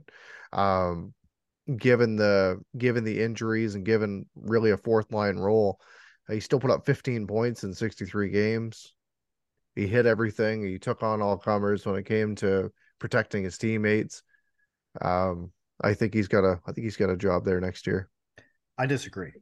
[0.53, 1.15] Um,
[1.77, 5.81] given the given the injuries and given really a fourth line role,
[6.29, 8.95] he still put up 15 points in 63 games.
[9.75, 10.65] He hit everything.
[10.65, 14.23] He took on all comers when it came to protecting his teammates.
[15.01, 15.51] Um,
[15.83, 18.09] I think he's got a I think he's got a job there next year.
[18.79, 19.33] I disagree.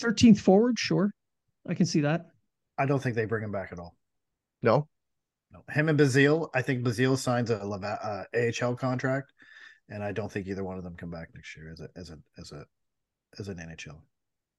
[0.00, 1.12] 13th forward, sure.
[1.68, 2.26] I can see that.
[2.78, 3.96] I don't think they bring him back at all.
[4.62, 4.88] No,
[5.52, 6.48] No, him and Belzile.
[6.54, 9.32] I think Belzile signs a Leva- uh, AHL contract,
[9.88, 12.10] and I don't think either one of them come back next year as a as
[12.10, 12.64] a as a
[13.38, 14.00] as an NHL.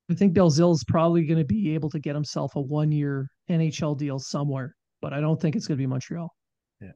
[0.09, 3.97] I think Belzile's probably going to be able to get himself a one year NHL
[3.97, 6.33] deal somewhere, but I don't think it's going to be Montreal.
[6.81, 6.91] Yeah,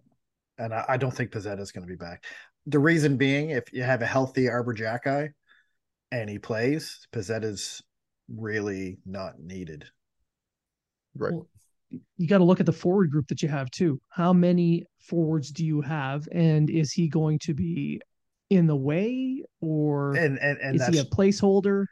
[0.58, 2.26] and I, I don't think Pezzetta is going to be back.
[2.68, 5.30] The reason being, if you have a healthy Arber Xhekaj
[6.11, 7.84] and he plays, Pezzetta's
[8.28, 9.86] really not needed.
[11.16, 11.34] right.
[11.34, 11.47] Well,
[12.18, 13.99] you got to look at the forward group that you have too.
[14.09, 18.01] How many forwards do you have, and is he going to be
[18.49, 21.86] in the way, or And and and is he a placeholder?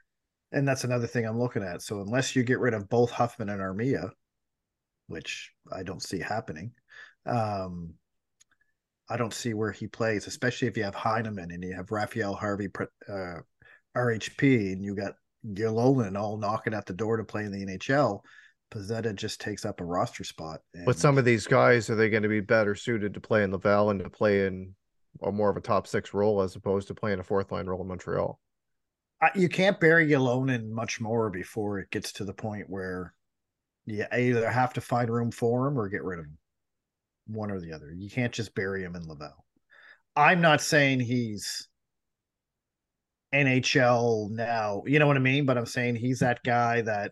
[0.51, 1.81] and that's another thing I'm looking at.
[1.81, 4.11] So unless you get rid of both Hoffman and Armia,
[5.07, 6.73] which I don't see happening,
[7.25, 7.93] um,
[9.09, 12.33] I don't see where he plays, especially if you have Heineman and you have Raphael
[12.35, 12.69] Harvey,
[13.09, 13.39] uh,
[13.95, 15.13] RHP, and you got
[15.45, 18.21] Ylonen all knocking at the door to play in the NHL.
[18.73, 20.61] Pezzetta just takes up a roster spot.
[20.85, 23.51] But some of these guys are they going to be better suited to play in
[23.51, 24.73] Laval and to play in
[25.21, 27.81] a more of a top six role as opposed to playing a fourth line role
[27.81, 28.39] in Montreal?
[29.21, 33.13] I- you can't bury Ylonen much more before it gets to the point where
[33.85, 36.37] you either have to find room for him or get rid of him.
[37.27, 37.91] One or the other.
[37.91, 39.45] You can't just bury him in Laval.
[40.15, 41.67] I'm not saying he's
[43.33, 45.45] NHL now, you know what I mean?
[45.45, 47.11] But I'm saying he's that guy that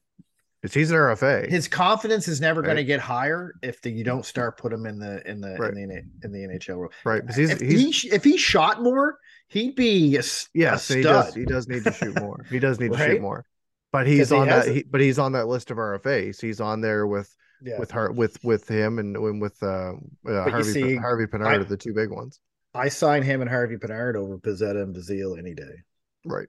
[0.62, 1.49] Because he's an RFA.
[1.49, 4.86] his confidence is never going to get higher if the, you don't start put him
[4.86, 5.74] in the in the Right.
[5.74, 6.91] in the in the NHL role.
[7.05, 7.22] right.
[7.22, 10.88] Because he's, if he's he if he shot more, he'd be a, s- a yes,
[10.88, 11.26] he stud.
[11.26, 11.34] does.
[11.34, 12.45] He does need to shoot more.
[12.49, 13.43] He does need to shoot more.
[13.91, 14.76] But he's on has that.
[14.76, 16.39] He, but he's on that list of RFAs.
[16.39, 17.80] He's on there with yeah.
[17.80, 19.93] with her with with him and, and with uh,
[20.28, 22.39] uh Harvey see, Harvey Pinard I- are the two big ones.
[22.74, 25.84] I sign him and Harvey Pinard over Pezzetta and Belzile any day.
[26.26, 26.47] Right.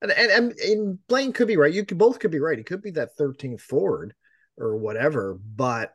[0.00, 1.72] And, and and and Blaine could be right.
[1.72, 2.58] You could both could be right.
[2.58, 4.14] He could be that 13th forward
[4.56, 5.92] or whatever, but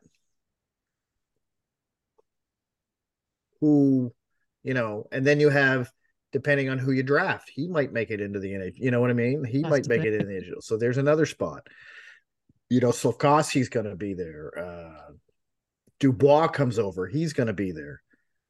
[3.61, 4.13] who,
[4.63, 5.91] you know, and then you have
[6.31, 8.73] depending on who you draft, he might make it into the NHL.
[8.75, 9.43] You know what I mean?
[9.43, 10.61] He Has might make it in the NHL.
[10.61, 11.67] So there's another spot.
[12.69, 14.51] You know, Slafkovsky's going to be there.
[14.57, 15.13] Uh,
[15.99, 17.07] Dubois comes over.
[17.07, 18.01] He's going to be there.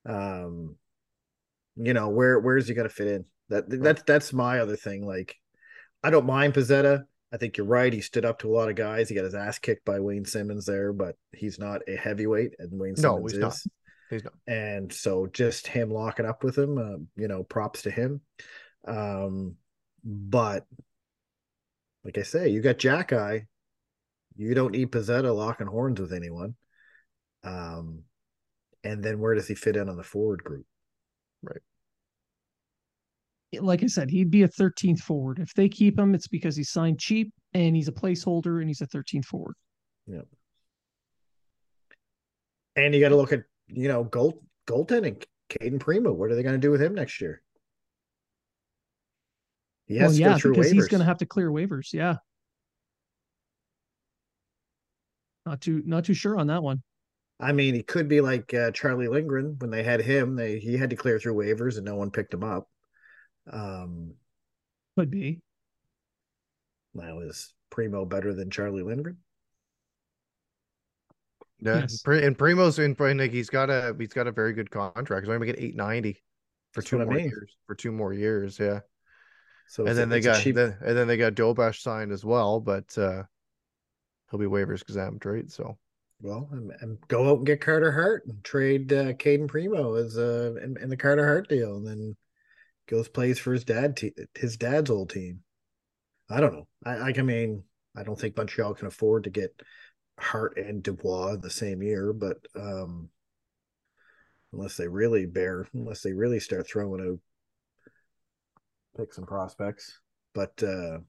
[0.05, 0.75] Um,
[1.75, 3.25] you know, where where's he going to fit in?
[3.49, 5.05] That that's that's my other thing.
[5.05, 5.35] Like,
[6.03, 7.03] I don't mind Pezzetta.
[7.31, 7.93] I think you're right.
[7.93, 9.07] He stood up to a lot of guys.
[9.07, 12.79] He got his ass kicked by Wayne Simmonds there, but he's not a heavyweight, and
[12.79, 13.53] Wayne No, Simmonds he's not.
[13.53, 13.67] is.
[14.09, 14.33] He's not.
[14.47, 18.21] And so just him locking up with him, uh, you know, props to him.
[18.87, 19.55] Um,
[20.03, 20.65] but
[22.03, 23.45] like I say, you got Xhekaj.
[24.39, 26.55] You don't need Pezzetta locking horns with anyone.
[27.43, 28.03] Um,
[28.85, 30.65] and then where does he fit in on the forward group?
[31.43, 31.59] Right.
[33.59, 35.39] Like I said, he'd be a 13th forward.
[35.39, 38.79] If they keep him, it's because he's signed cheap and he's a placeholder and he's
[38.79, 39.55] a 13th forward.
[40.07, 40.21] Yeah.
[42.77, 45.21] And you got to look at you know goal goaltending.
[45.49, 47.41] Cayden Primeau, what are they going to do with him next year?
[49.87, 50.75] He has well, to yeah, go through because waivers.
[50.75, 51.91] he's going to have to clear waivers.
[51.91, 52.17] Yeah.
[55.49, 56.83] Not too not too sure on that one.
[57.39, 60.35] I mean, he could be like uh, Charlie Lindgren when they had him.
[60.35, 62.69] They he had to clear through waivers and no one picked him up.
[63.51, 64.13] Um,
[64.95, 65.41] Could be.
[66.93, 69.17] now is Primeau better than Charlie Lindgren?
[71.61, 72.03] Yeah, Yes.
[72.05, 72.95] And Primeau's in.
[72.99, 75.25] Like he's got a he's got a very good contract.
[75.25, 76.21] He's only making eight ninety
[76.73, 77.25] for That's two what I more mean.
[77.25, 77.55] years.
[77.65, 78.81] For two more years, yeah.
[79.67, 82.59] So and then they got cheap- then, and then they got Dobash signed as well,
[82.59, 83.23] but uh
[84.29, 85.49] he'll be waivers exempt, right?
[85.49, 85.77] So
[86.21, 90.17] well, and, and go out and get Carter Hart and trade uh, Cayden Primeau as
[90.17, 92.15] uh in, in the Carter Hart deal, and then
[92.87, 93.99] goes plays for his dad
[94.35, 95.41] his dad's old team.
[96.29, 96.67] I don't know.
[96.85, 97.63] I I I mean
[97.95, 99.61] I don't think Montreal can afford to get
[100.19, 103.09] Hart and Dubois the same year, but um
[104.51, 107.19] unless they really bear unless they really start throwing out
[108.97, 109.99] picks and prospects.
[110.33, 110.99] But uh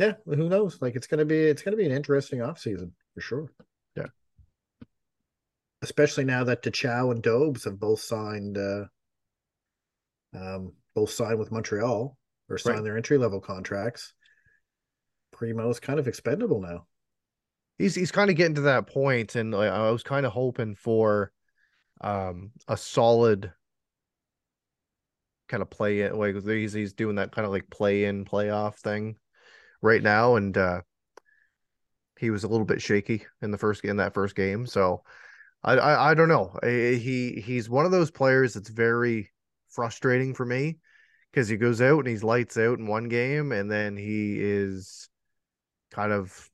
[0.00, 0.80] yeah, who knows?
[0.80, 3.52] Like it's gonna be it's gonna be an interesting offseason for sure.
[3.94, 4.06] Yeah.
[5.82, 8.84] Especially now that Dichow and Dobes have both signed uh
[10.34, 12.16] um both signed with Montreal
[12.48, 12.84] or signed Right.
[12.84, 14.14] their entry level contracts.
[15.36, 16.86] Primeau's kind of expendable now.
[17.78, 20.76] he's he's kind of getting to that point, and like, I was kind of hoping
[20.76, 21.30] for
[22.00, 23.52] um a solid
[25.48, 28.76] kind of play in like he's he's doing that kind of like play in playoff
[28.76, 29.16] thing
[29.82, 30.82] right now, and uh
[32.18, 35.02] he was a little bit shaky in the first in that first game, so
[35.62, 36.58] I I, I don't know.
[36.62, 39.30] He he's one of those players that's very
[39.70, 40.78] frustrating for me
[41.32, 45.08] because he goes out and he's lights out in one game, and then he is
[45.90, 46.50] kind of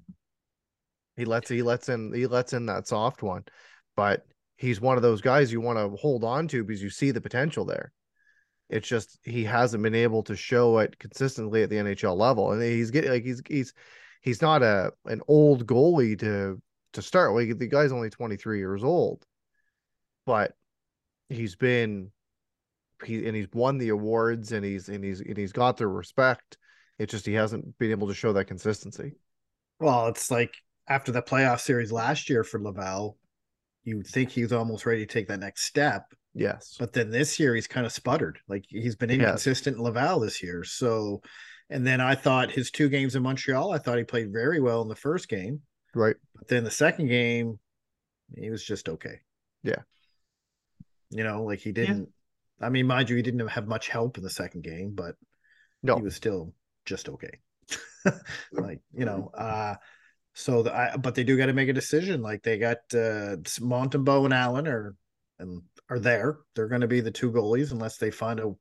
[1.17, 3.45] He lets he lets in he lets in that soft one,
[3.97, 7.11] but he's one of those guys you want to hold on to because you see
[7.11, 7.93] the potential there.
[8.69, 12.63] It's just he hasn't been able to show it consistently at the NHL level, and
[12.63, 13.73] he's getting like he's he's
[14.23, 16.61] he's not a an old goalie to
[16.95, 17.35] to start.
[17.35, 19.25] Like the guy's only twenty three years old,
[20.25, 20.53] but
[21.29, 22.11] he's been
[23.05, 26.59] he and he's won the awards and he's and he's and he's got the respect.
[26.99, 29.13] It's just he hasn't been able to show that consistency.
[29.79, 30.55] Well, it's like
[30.89, 33.19] after the playoff series last year for Laval,
[33.85, 36.13] you would think he was almost ready to take that next step.
[36.39, 36.77] Yes.
[36.79, 38.39] But then this year he's kind of sputtered.
[38.47, 39.21] Like he's been Yes.
[39.21, 40.63] inconsistent in Laval this year.
[40.65, 41.23] So
[41.71, 44.83] and then I thought his two games in Montreal, I thought he played very well
[44.83, 45.63] in the first game.
[45.95, 46.15] Right.
[46.35, 47.59] But then the second game,
[48.37, 49.21] he was just okay.
[49.63, 49.81] Yeah.
[51.11, 52.11] You know, like he didn't
[52.61, 55.15] I mean, mind you, he didn't have much help in the second game, but
[55.83, 55.97] No.
[55.97, 56.53] he was still
[56.85, 57.39] just okay.
[58.53, 59.77] like, you know, uh
[60.35, 62.21] so the, I, but they do got to make a decision.
[62.21, 64.95] Like they got uh Montembeault and Allen are
[65.39, 66.39] and are there.
[66.55, 68.55] They're going to be the two goalies unless they find a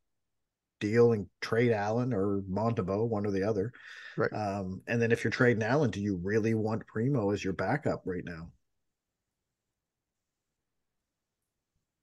[0.80, 3.71] deal and trade Allen or Montembeault, one or the other.
[4.17, 4.32] Right.
[4.34, 8.03] Um, and then if you're trading Allen, do you really want Primeau as your backup
[8.05, 8.49] right now?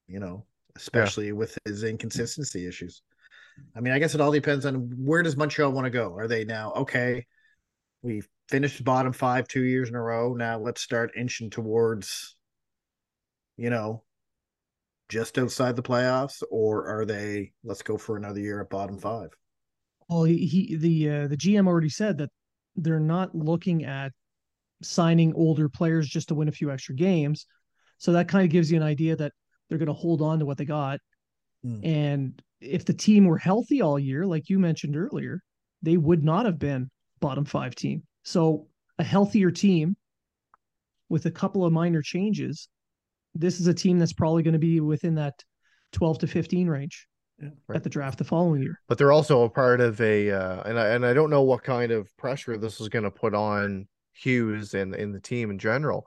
[0.09, 0.45] You know,
[0.77, 3.03] especially with his inconsistency issues.
[3.77, 6.17] I mean, I guess it all depends on where does Montreal want to go.
[6.17, 7.27] Are they now okay?
[8.03, 10.35] We finished bottom five two years in a row.
[10.35, 12.37] Now let's start inching towards,
[13.57, 14.03] you know,
[15.13, 17.53] just outside the playoffs, or are they?
[17.63, 19.29] Let's go for another year at bottom five.
[20.09, 22.31] Well, he, he the uh, the GM already said that
[22.77, 24.13] they're not looking at
[24.83, 27.47] signing older players just to win a few extra games.
[27.99, 29.33] So that kind of gives you an idea that
[29.69, 30.99] they're going to hold on to what they got.
[31.63, 31.85] Hmm.
[31.85, 35.43] And if the team were healthy all year, like you mentioned earlier,
[35.83, 36.91] they would not have been
[37.21, 38.03] bottom five team.
[38.25, 38.67] So
[38.99, 39.95] a healthier team
[41.11, 42.69] with a couple of minor changes,
[43.35, 45.35] this is a team that's probably going to be within that
[45.93, 47.07] 12 to 15 range
[47.41, 48.79] Yeah, at the draft the following year.
[48.89, 51.63] but they're also a part of a uh, and I and I don't know what
[51.63, 55.59] kind of pressure this is going to put on Hughes and in the team in
[55.59, 56.07] general,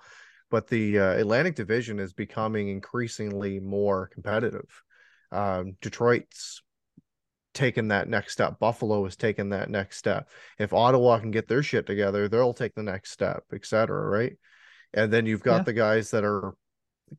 [0.52, 4.70] but the uh, Atlantic Division is becoming increasingly more competitive.
[5.32, 6.62] Um, Detroit's
[7.56, 8.60] taken that next step.
[8.60, 10.30] Buffalo has taken that next step.
[10.60, 14.08] If Ottawa can get their shit together, they'll take the next step, etc.
[14.08, 14.34] right?
[14.94, 15.64] And then you've got Yeah.
[15.64, 16.54] the guys that are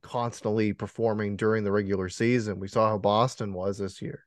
[0.03, 2.61] constantly performing during the regular season.
[2.61, 4.25] We saw how Boston was this year.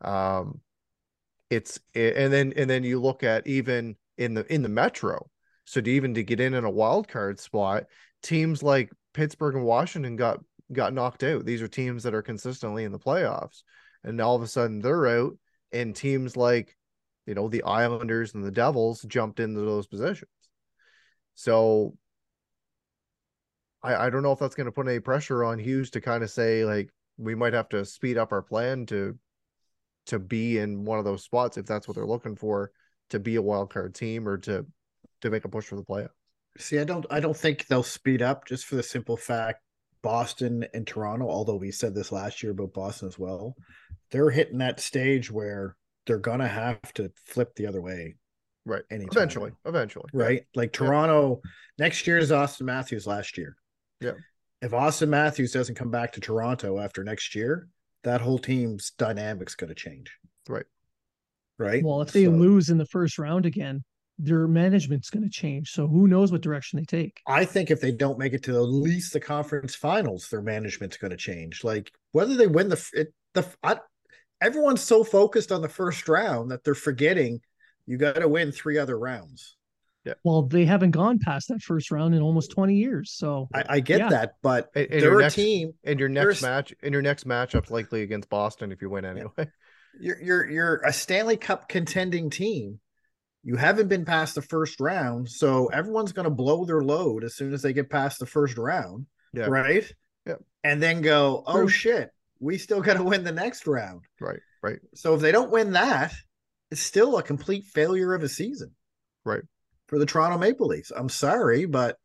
[0.00, 0.60] Um,
[1.50, 5.30] it's and then and then you look at even in the in the Metro.
[5.66, 7.84] So to even to get in in a wild card spot,
[8.22, 10.40] teams like Pittsburgh and Washington got
[10.72, 11.44] got knocked out.
[11.44, 13.62] These are teams that are consistently in the playoffs,
[14.02, 15.36] and all of a sudden they're out,
[15.72, 16.76] and teams like
[17.26, 20.30] you know the Islanders and the Devils jumped into those positions.
[21.34, 21.96] So
[23.84, 26.24] I I don't know if that's going to put any pressure on Hughes to kind
[26.24, 29.16] of say like we might have to speed up our plan to
[30.06, 32.72] to be in one of those spots if that's what they're looking for
[33.10, 34.66] to be a wild card team or to
[35.20, 36.08] to make a push for the playoffs.
[36.58, 39.60] See, I don't I don't think they'll speed up just for the simple fact
[40.02, 43.56] Boston and Toronto, although we said this last year about Boston as well,
[44.10, 45.76] they're hitting that stage where
[46.06, 48.16] they're gonna have to flip the other way.
[48.66, 48.82] Right.
[48.90, 49.10] Anytime.
[49.12, 49.52] Eventually.
[49.64, 50.08] Eventually.
[50.12, 50.46] Right?
[50.54, 51.42] Like Toronto
[51.78, 53.56] next year is Auston Matthews last year.
[54.04, 54.12] Yeah.
[54.62, 57.68] If Auston Matthews doesn't come back to Toronto after next year,
[58.02, 60.10] that whole team's dynamic's gonna change.
[60.48, 60.66] Right.
[61.58, 61.84] Right.
[61.84, 63.84] Well, if they So- lose in the first round again,
[64.18, 65.72] their management's going to change.
[65.72, 67.20] So who knows what direction they take?
[67.26, 70.96] I think if they don't make it to at least the conference finals, their management's
[70.96, 71.64] going to change.
[71.64, 73.80] Like whether they win the it, the I,
[74.40, 77.40] everyone's so focused on the first round that they're forgetting
[77.86, 79.56] you got to win three other rounds.
[80.22, 83.12] Well, they haven't gone past that first round in almost 20 years.
[83.12, 84.08] So I, I get Yeah.
[84.10, 85.72] that, but And, and they're your a next team.
[85.84, 89.30] and your next match and your next matchup's likely against Boston if you win anyway.
[90.00, 92.80] You're you're you're a Stanley Cup contending team.
[93.44, 97.36] You haven't been past the first round, so everyone's going to blow their load as
[97.36, 99.44] soon as they get past the first round, Yeah.
[99.46, 99.84] right?
[100.26, 100.42] Yep.
[100.64, 101.68] And then go, oh True.
[101.68, 104.00] shit, we still got to win the next round.
[104.20, 104.40] Right.
[104.64, 104.80] Right.
[104.96, 106.12] So if they don't win that,
[106.72, 108.72] it's still a complete failure of a season.
[109.24, 109.42] Right.
[109.86, 110.92] For the Toronto Maple Leafs.
[110.94, 111.98] I'm sorry, but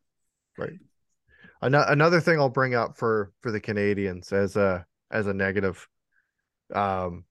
[1.62, 5.88] Ano- Another thing I'll bring up for for the Canadiens as a as a negative,
[6.74, 7.24] um,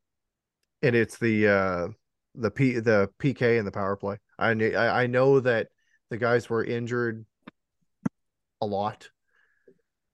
[0.81, 1.87] and it's the uh
[2.35, 4.17] the P the PK and the power play.
[4.37, 5.67] I I know that
[6.09, 7.25] the guys were injured
[8.61, 9.09] a lot,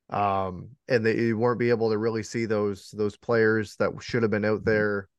[0.10, 4.24] um, and they you weren't be able to really see those those players that should
[4.24, 5.10] have been out there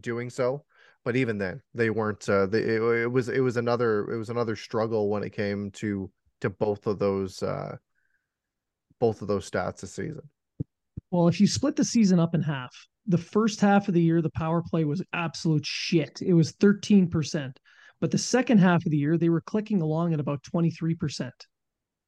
[0.00, 0.64] doing so.
[1.04, 4.30] But even then they weren't uh they, it, it was it was another it was
[4.30, 7.76] another struggle when it came to to both of those uh
[8.98, 10.22] both of those stats this season
[11.10, 12.74] Well, if you split the season up in half,
[13.06, 16.22] the first half of the year, the power play was absolute shit.
[16.22, 17.56] It was 13%.
[18.00, 21.30] But the second half of the year, they were clicking along at about 23%,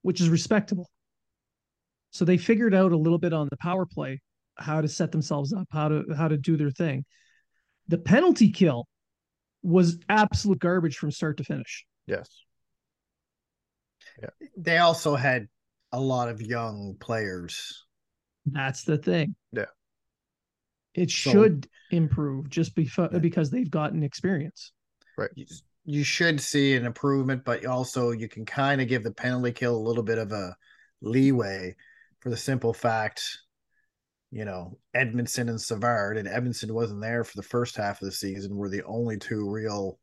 [0.02, 0.88] which is respectable.
[2.10, 4.20] So they figured out a little bit on the power play
[4.58, 7.04] how to set themselves up, how to how to do their thing.
[7.92, 8.88] The penalty kill
[9.62, 11.84] was absolute garbage from start to finish.
[12.06, 12.26] yes
[14.20, 14.30] Yeah.
[14.56, 15.46] They also had
[15.92, 17.84] a lot of young players.
[18.46, 19.36] That's the thing.
[19.52, 19.66] Yeah.
[20.94, 23.18] It So- should improve just befo- Yeah.
[23.18, 24.72] because they've gotten experience.
[25.34, 25.46] You,
[25.84, 29.76] you should see an improvement, but also you can kind of give the penalty kill
[29.76, 30.56] a little bit of a
[31.02, 31.76] leeway
[32.20, 33.22] for the simple fact,
[34.32, 38.12] you know, Edmundson and Savard, and Edmundson wasn't there for the first half of the
[38.12, 39.98] season, were the only two real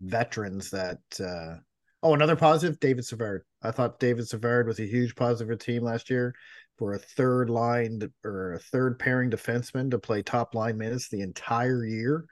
[0.00, 1.00] veterans that.
[1.20, 1.58] Uh,
[2.02, 3.42] oh, another positive, David Savard.
[3.60, 6.34] I thought David Savard was a huge positive for the team last year
[6.78, 11.22] for a third line or a third pairing defenseman to play top line minutes the
[11.22, 12.24] entire year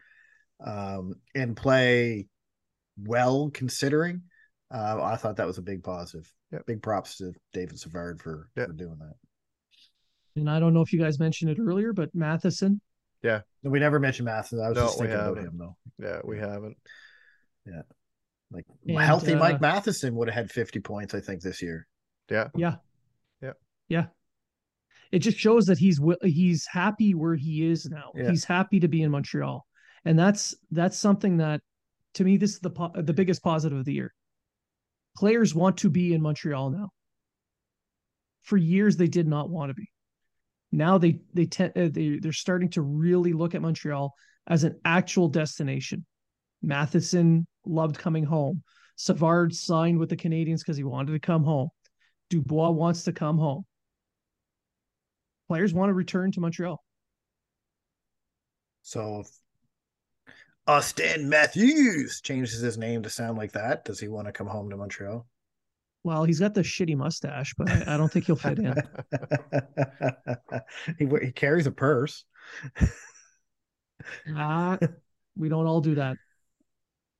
[0.64, 2.28] um, and play
[2.96, 4.22] well considering.
[4.72, 6.32] Uh, I thought that was a big positive.
[6.52, 6.66] Yep.
[6.66, 8.68] Big props to David Savard for, Yep.
[8.68, 9.14] for doing that.
[10.36, 12.80] And I don't know if you guys mentioned it earlier, but Matheson,
[13.22, 14.60] No, we never mentioned Matheson.
[14.60, 15.76] I was No, just thinking about him though.
[15.98, 16.76] yeah we haven't
[17.66, 17.82] Yeah.
[18.52, 21.86] Like And, healthy uh, Mike Matheson would have had 50 points, I think, this year.
[22.30, 22.76] yeah yeah,
[23.42, 23.52] Yeah.
[23.88, 24.06] yeah.
[25.10, 28.10] It just shows that he's he's happy where he is now.
[28.14, 28.30] Yeah.
[28.30, 29.64] He's happy to be in Montreal,
[30.04, 31.60] and that's that's something that,
[32.14, 34.12] to me, this is the po- the biggest positive of the year.
[35.16, 36.88] Players want to be in Montreal now.
[38.42, 39.88] For years, they did not want to be.
[40.72, 44.14] Now they they uh, they they're starting to really look at Montreal
[44.46, 46.04] as an actual destination.
[46.62, 48.62] Matheson loved coming home.
[48.96, 51.68] Savard signed with the Canadiens because he wanted to come home.
[52.30, 53.64] Dubois wants to come home.
[55.48, 56.82] Players want to return to Montreal.
[58.82, 59.24] So
[60.66, 64.70] Auston Matthews changes his name to sound like that, does he want to come home
[64.70, 65.26] to Montreal?
[66.06, 68.74] Well, he's got the shitty mustache, but I, I don't think he'll fit in.
[71.00, 72.24] he, he carries a purse.
[74.36, 74.78] Ah,
[75.36, 76.16] we don't all do that.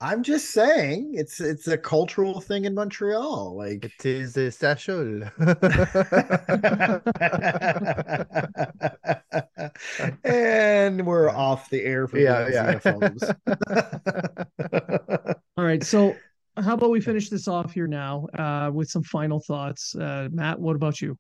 [0.01, 3.57] I'm just saying it's it's a cultural thing in Montreal.
[3.57, 5.23] Like it is a special
[10.23, 12.53] and we're off the air for yeah the
[15.03, 15.35] yeah.
[15.59, 15.83] All right.
[15.83, 16.15] So,
[16.57, 19.95] how about we finish this off here now uh, with some final thoughts?
[19.95, 21.19] Uh, Matt, what about you?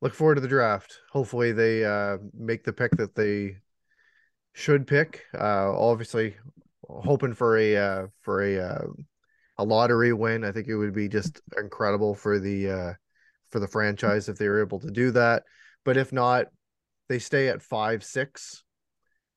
[0.00, 1.00] look forward to the draft.
[1.10, 3.56] Hopefully they uh make the pick that they
[4.52, 5.24] should pick.
[5.34, 6.36] Uh obviously
[6.88, 8.86] hoping for a uh for a uh,
[9.58, 10.44] a lottery win.
[10.44, 12.96] I think it would be just incredible for the
[13.50, 15.42] for the franchise if they were able to do that.
[15.84, 16.46] But if not,
[17.08, 18.62] they stay at 5 6.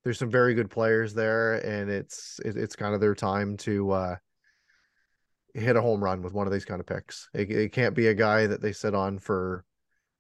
[0.04, 4.18] There's some very good players there and it's it, it's kind of their time to
[5.54, 7.30] hit a home run with one of these kind of picks.
[7.34, 9.66] It, it can't be a guy that they sit on for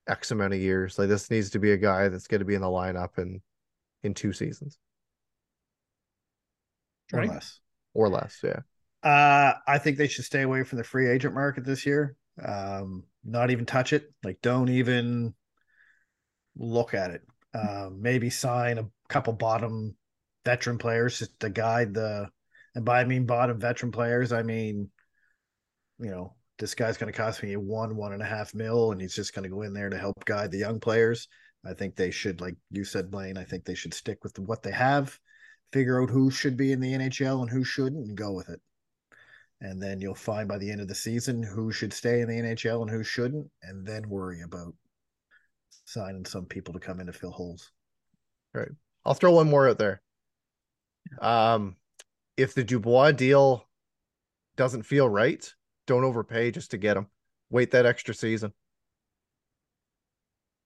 [0.07, 0.99] X amount of years.
[0.99, 3.41] Like this needs to be a guy that's going to be in the lineup in
[4.03, 4.79] in two seasons
[7.13, 7.29] or Right.
[7.29, 7.59] less.
[7.93, 8.39] or less.
[8.43, 8.61] Yeah.
[9.03, 12.15] Uh, I think they should stay away from the free agent market this year.
[12.43, 14.11] Um, not even touch it.
[14.23, 15.33] Like, don't even
[16.55, 17.21] look at it.
[17.53, 19.95] Um, maybe sign a couple bottom
[20.45, 22.29] veteran players just to guide the.
[22.75, 24.89] And by I mean bottom veteran players, I mean,
[26.01, 29.01] you know, this guy's going to cost me one one and a half mil, and
[29.01, 31.27] he's just going to go in there to help guide the young players.
[31.65, 33.37] I think they should, like you said, Blaine.
[33.37, 35.17] I think they should stick with what they have,
[35.71, 38.59] figure out who should be in the NHL and who shouldn't, and go with it
[39.61, 42.33] and then you'll find by the end of the season who should stay in the
[42.33, 44.73] NHL and who shouldn't, and then worry about
[45.85, 47.71] signing some people to come in to fill holes.
[48.55, 48.71] All right.
[49.05, 50.01] I'll throw one more out there.
[51.21, 51.75] Um,
[52.37, 53.67] if the Dubois deal
[54.57, 55.53] doesn't feel right,
[55.91, 57.07] don't overpay just to get him.
[57.49, 58.53] Wait that extra season,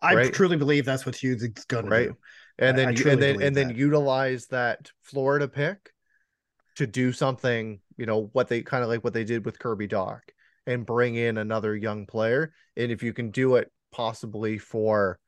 [0.02, 0.32] I Right.
[0.32, 2.08] truly believe that's what Hughes is going right?
[2.08, 2.18] to do.
[2.60, 5.92] And then I and then and then utilize that Florida pick
[6.76, 9.88] to do something, you know, what they kind of like what they did with Kirby
[9.88, 10.22] Dach
[10.68, 12.54] and bring in another young player.
[12.78, 15.20] And if you can do it possibly for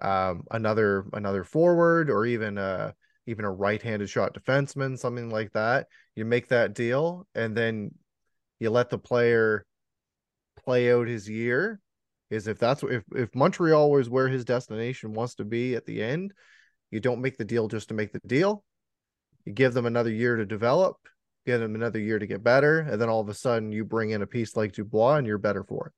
[0.00, 2.94] um another another forward or even a
[3.26, 7.92] even a right-handed shot defenseman, something like that, you make that deal and then
[8.58, 9.64] you let the player
[10.64, 11.80] play out his year.
[12.28, 16.02] Is if that's if, if Montreal was where his destination wants to be at the
[16.02, 16.32] end,
[16.90, 18.64] you don't make the deal just to make the deal.
[19.44, 20.96] You give them another year to develop,
[21.44, 24.10] give them another year to get better, and then all of a sudden you bring
[24.10, 25.92] in a piece like Dubois and you're better for it.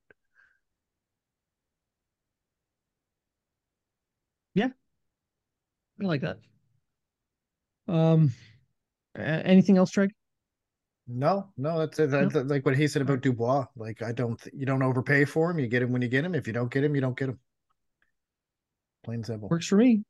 [4.55, 4.69] Yeah,
[6.03, 6.39] I like that.
[7.87, 8.35] Um,
[9.17, 10.11] anything else, Treg?
[11.09, 13.65] No, no, that's, that's like what he said about Dubois.
[13.77, 15.59] Like, I don't, you don't overpay for him.
[15.59, 16.35] You get him when you get him.
[16.35, 17.39] If you don't get him, you don't get him.
[19.05, 19.49] Plain simple.
[19.49, 20.03] Works for me.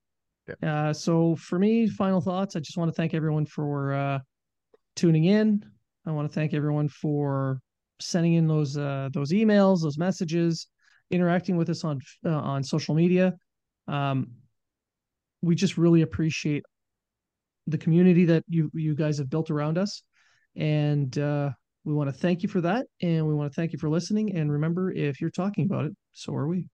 [0.62, 0.88] Yeah.
[0.88, 2.56] Uh, so for me, final thoughts.
[2.56, 4.18] I just want to thank everyone for uh,
[4.96, 5.64] tuning in.
[6.04, 7.60] I want to thank everyone for
[8.00, 10.68] sending in those uh, those emails, those messages,
[11.10, 13.34] interacting with us on uh, on social media.
[13.86, 14.28] Um,
[15.42, 16.64] we just really appreciate
[17.66, 20.02] the community that you you guys have built around us,
[20.58, 21.50] and uh,
[21.84, 22.86] we want to thank you for that.
[23.00, 24.36] And we want to thank you for listening.
[24.36, 26.66] And remember, if you're talking about it, so are we.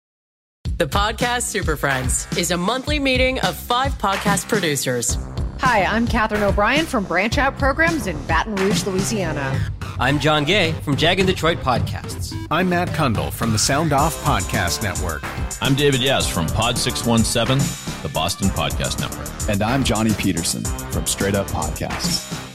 [0.77, 5.17] The podcast Super Friends is a monthly meeting of five podcast producers.
[5.59, 9.57] Hi, I'm Katherine O'Brien from Branch Out Programs in Baton Rouge, Louisiana.
[9.99, 12.35] I'm John Gay from Jag and Detroit Podcasts.
[12.51, 15.23] I'm Matt Cundill from the Sound Off Podcast Network.
[15.61, 17.59] I'm David Yas from Pod 617,
[18.03, 19.49] the Boston Podcast Network.
[19.49, 22.54] And I'm Johnny Peterson from Straight Up Podcasts.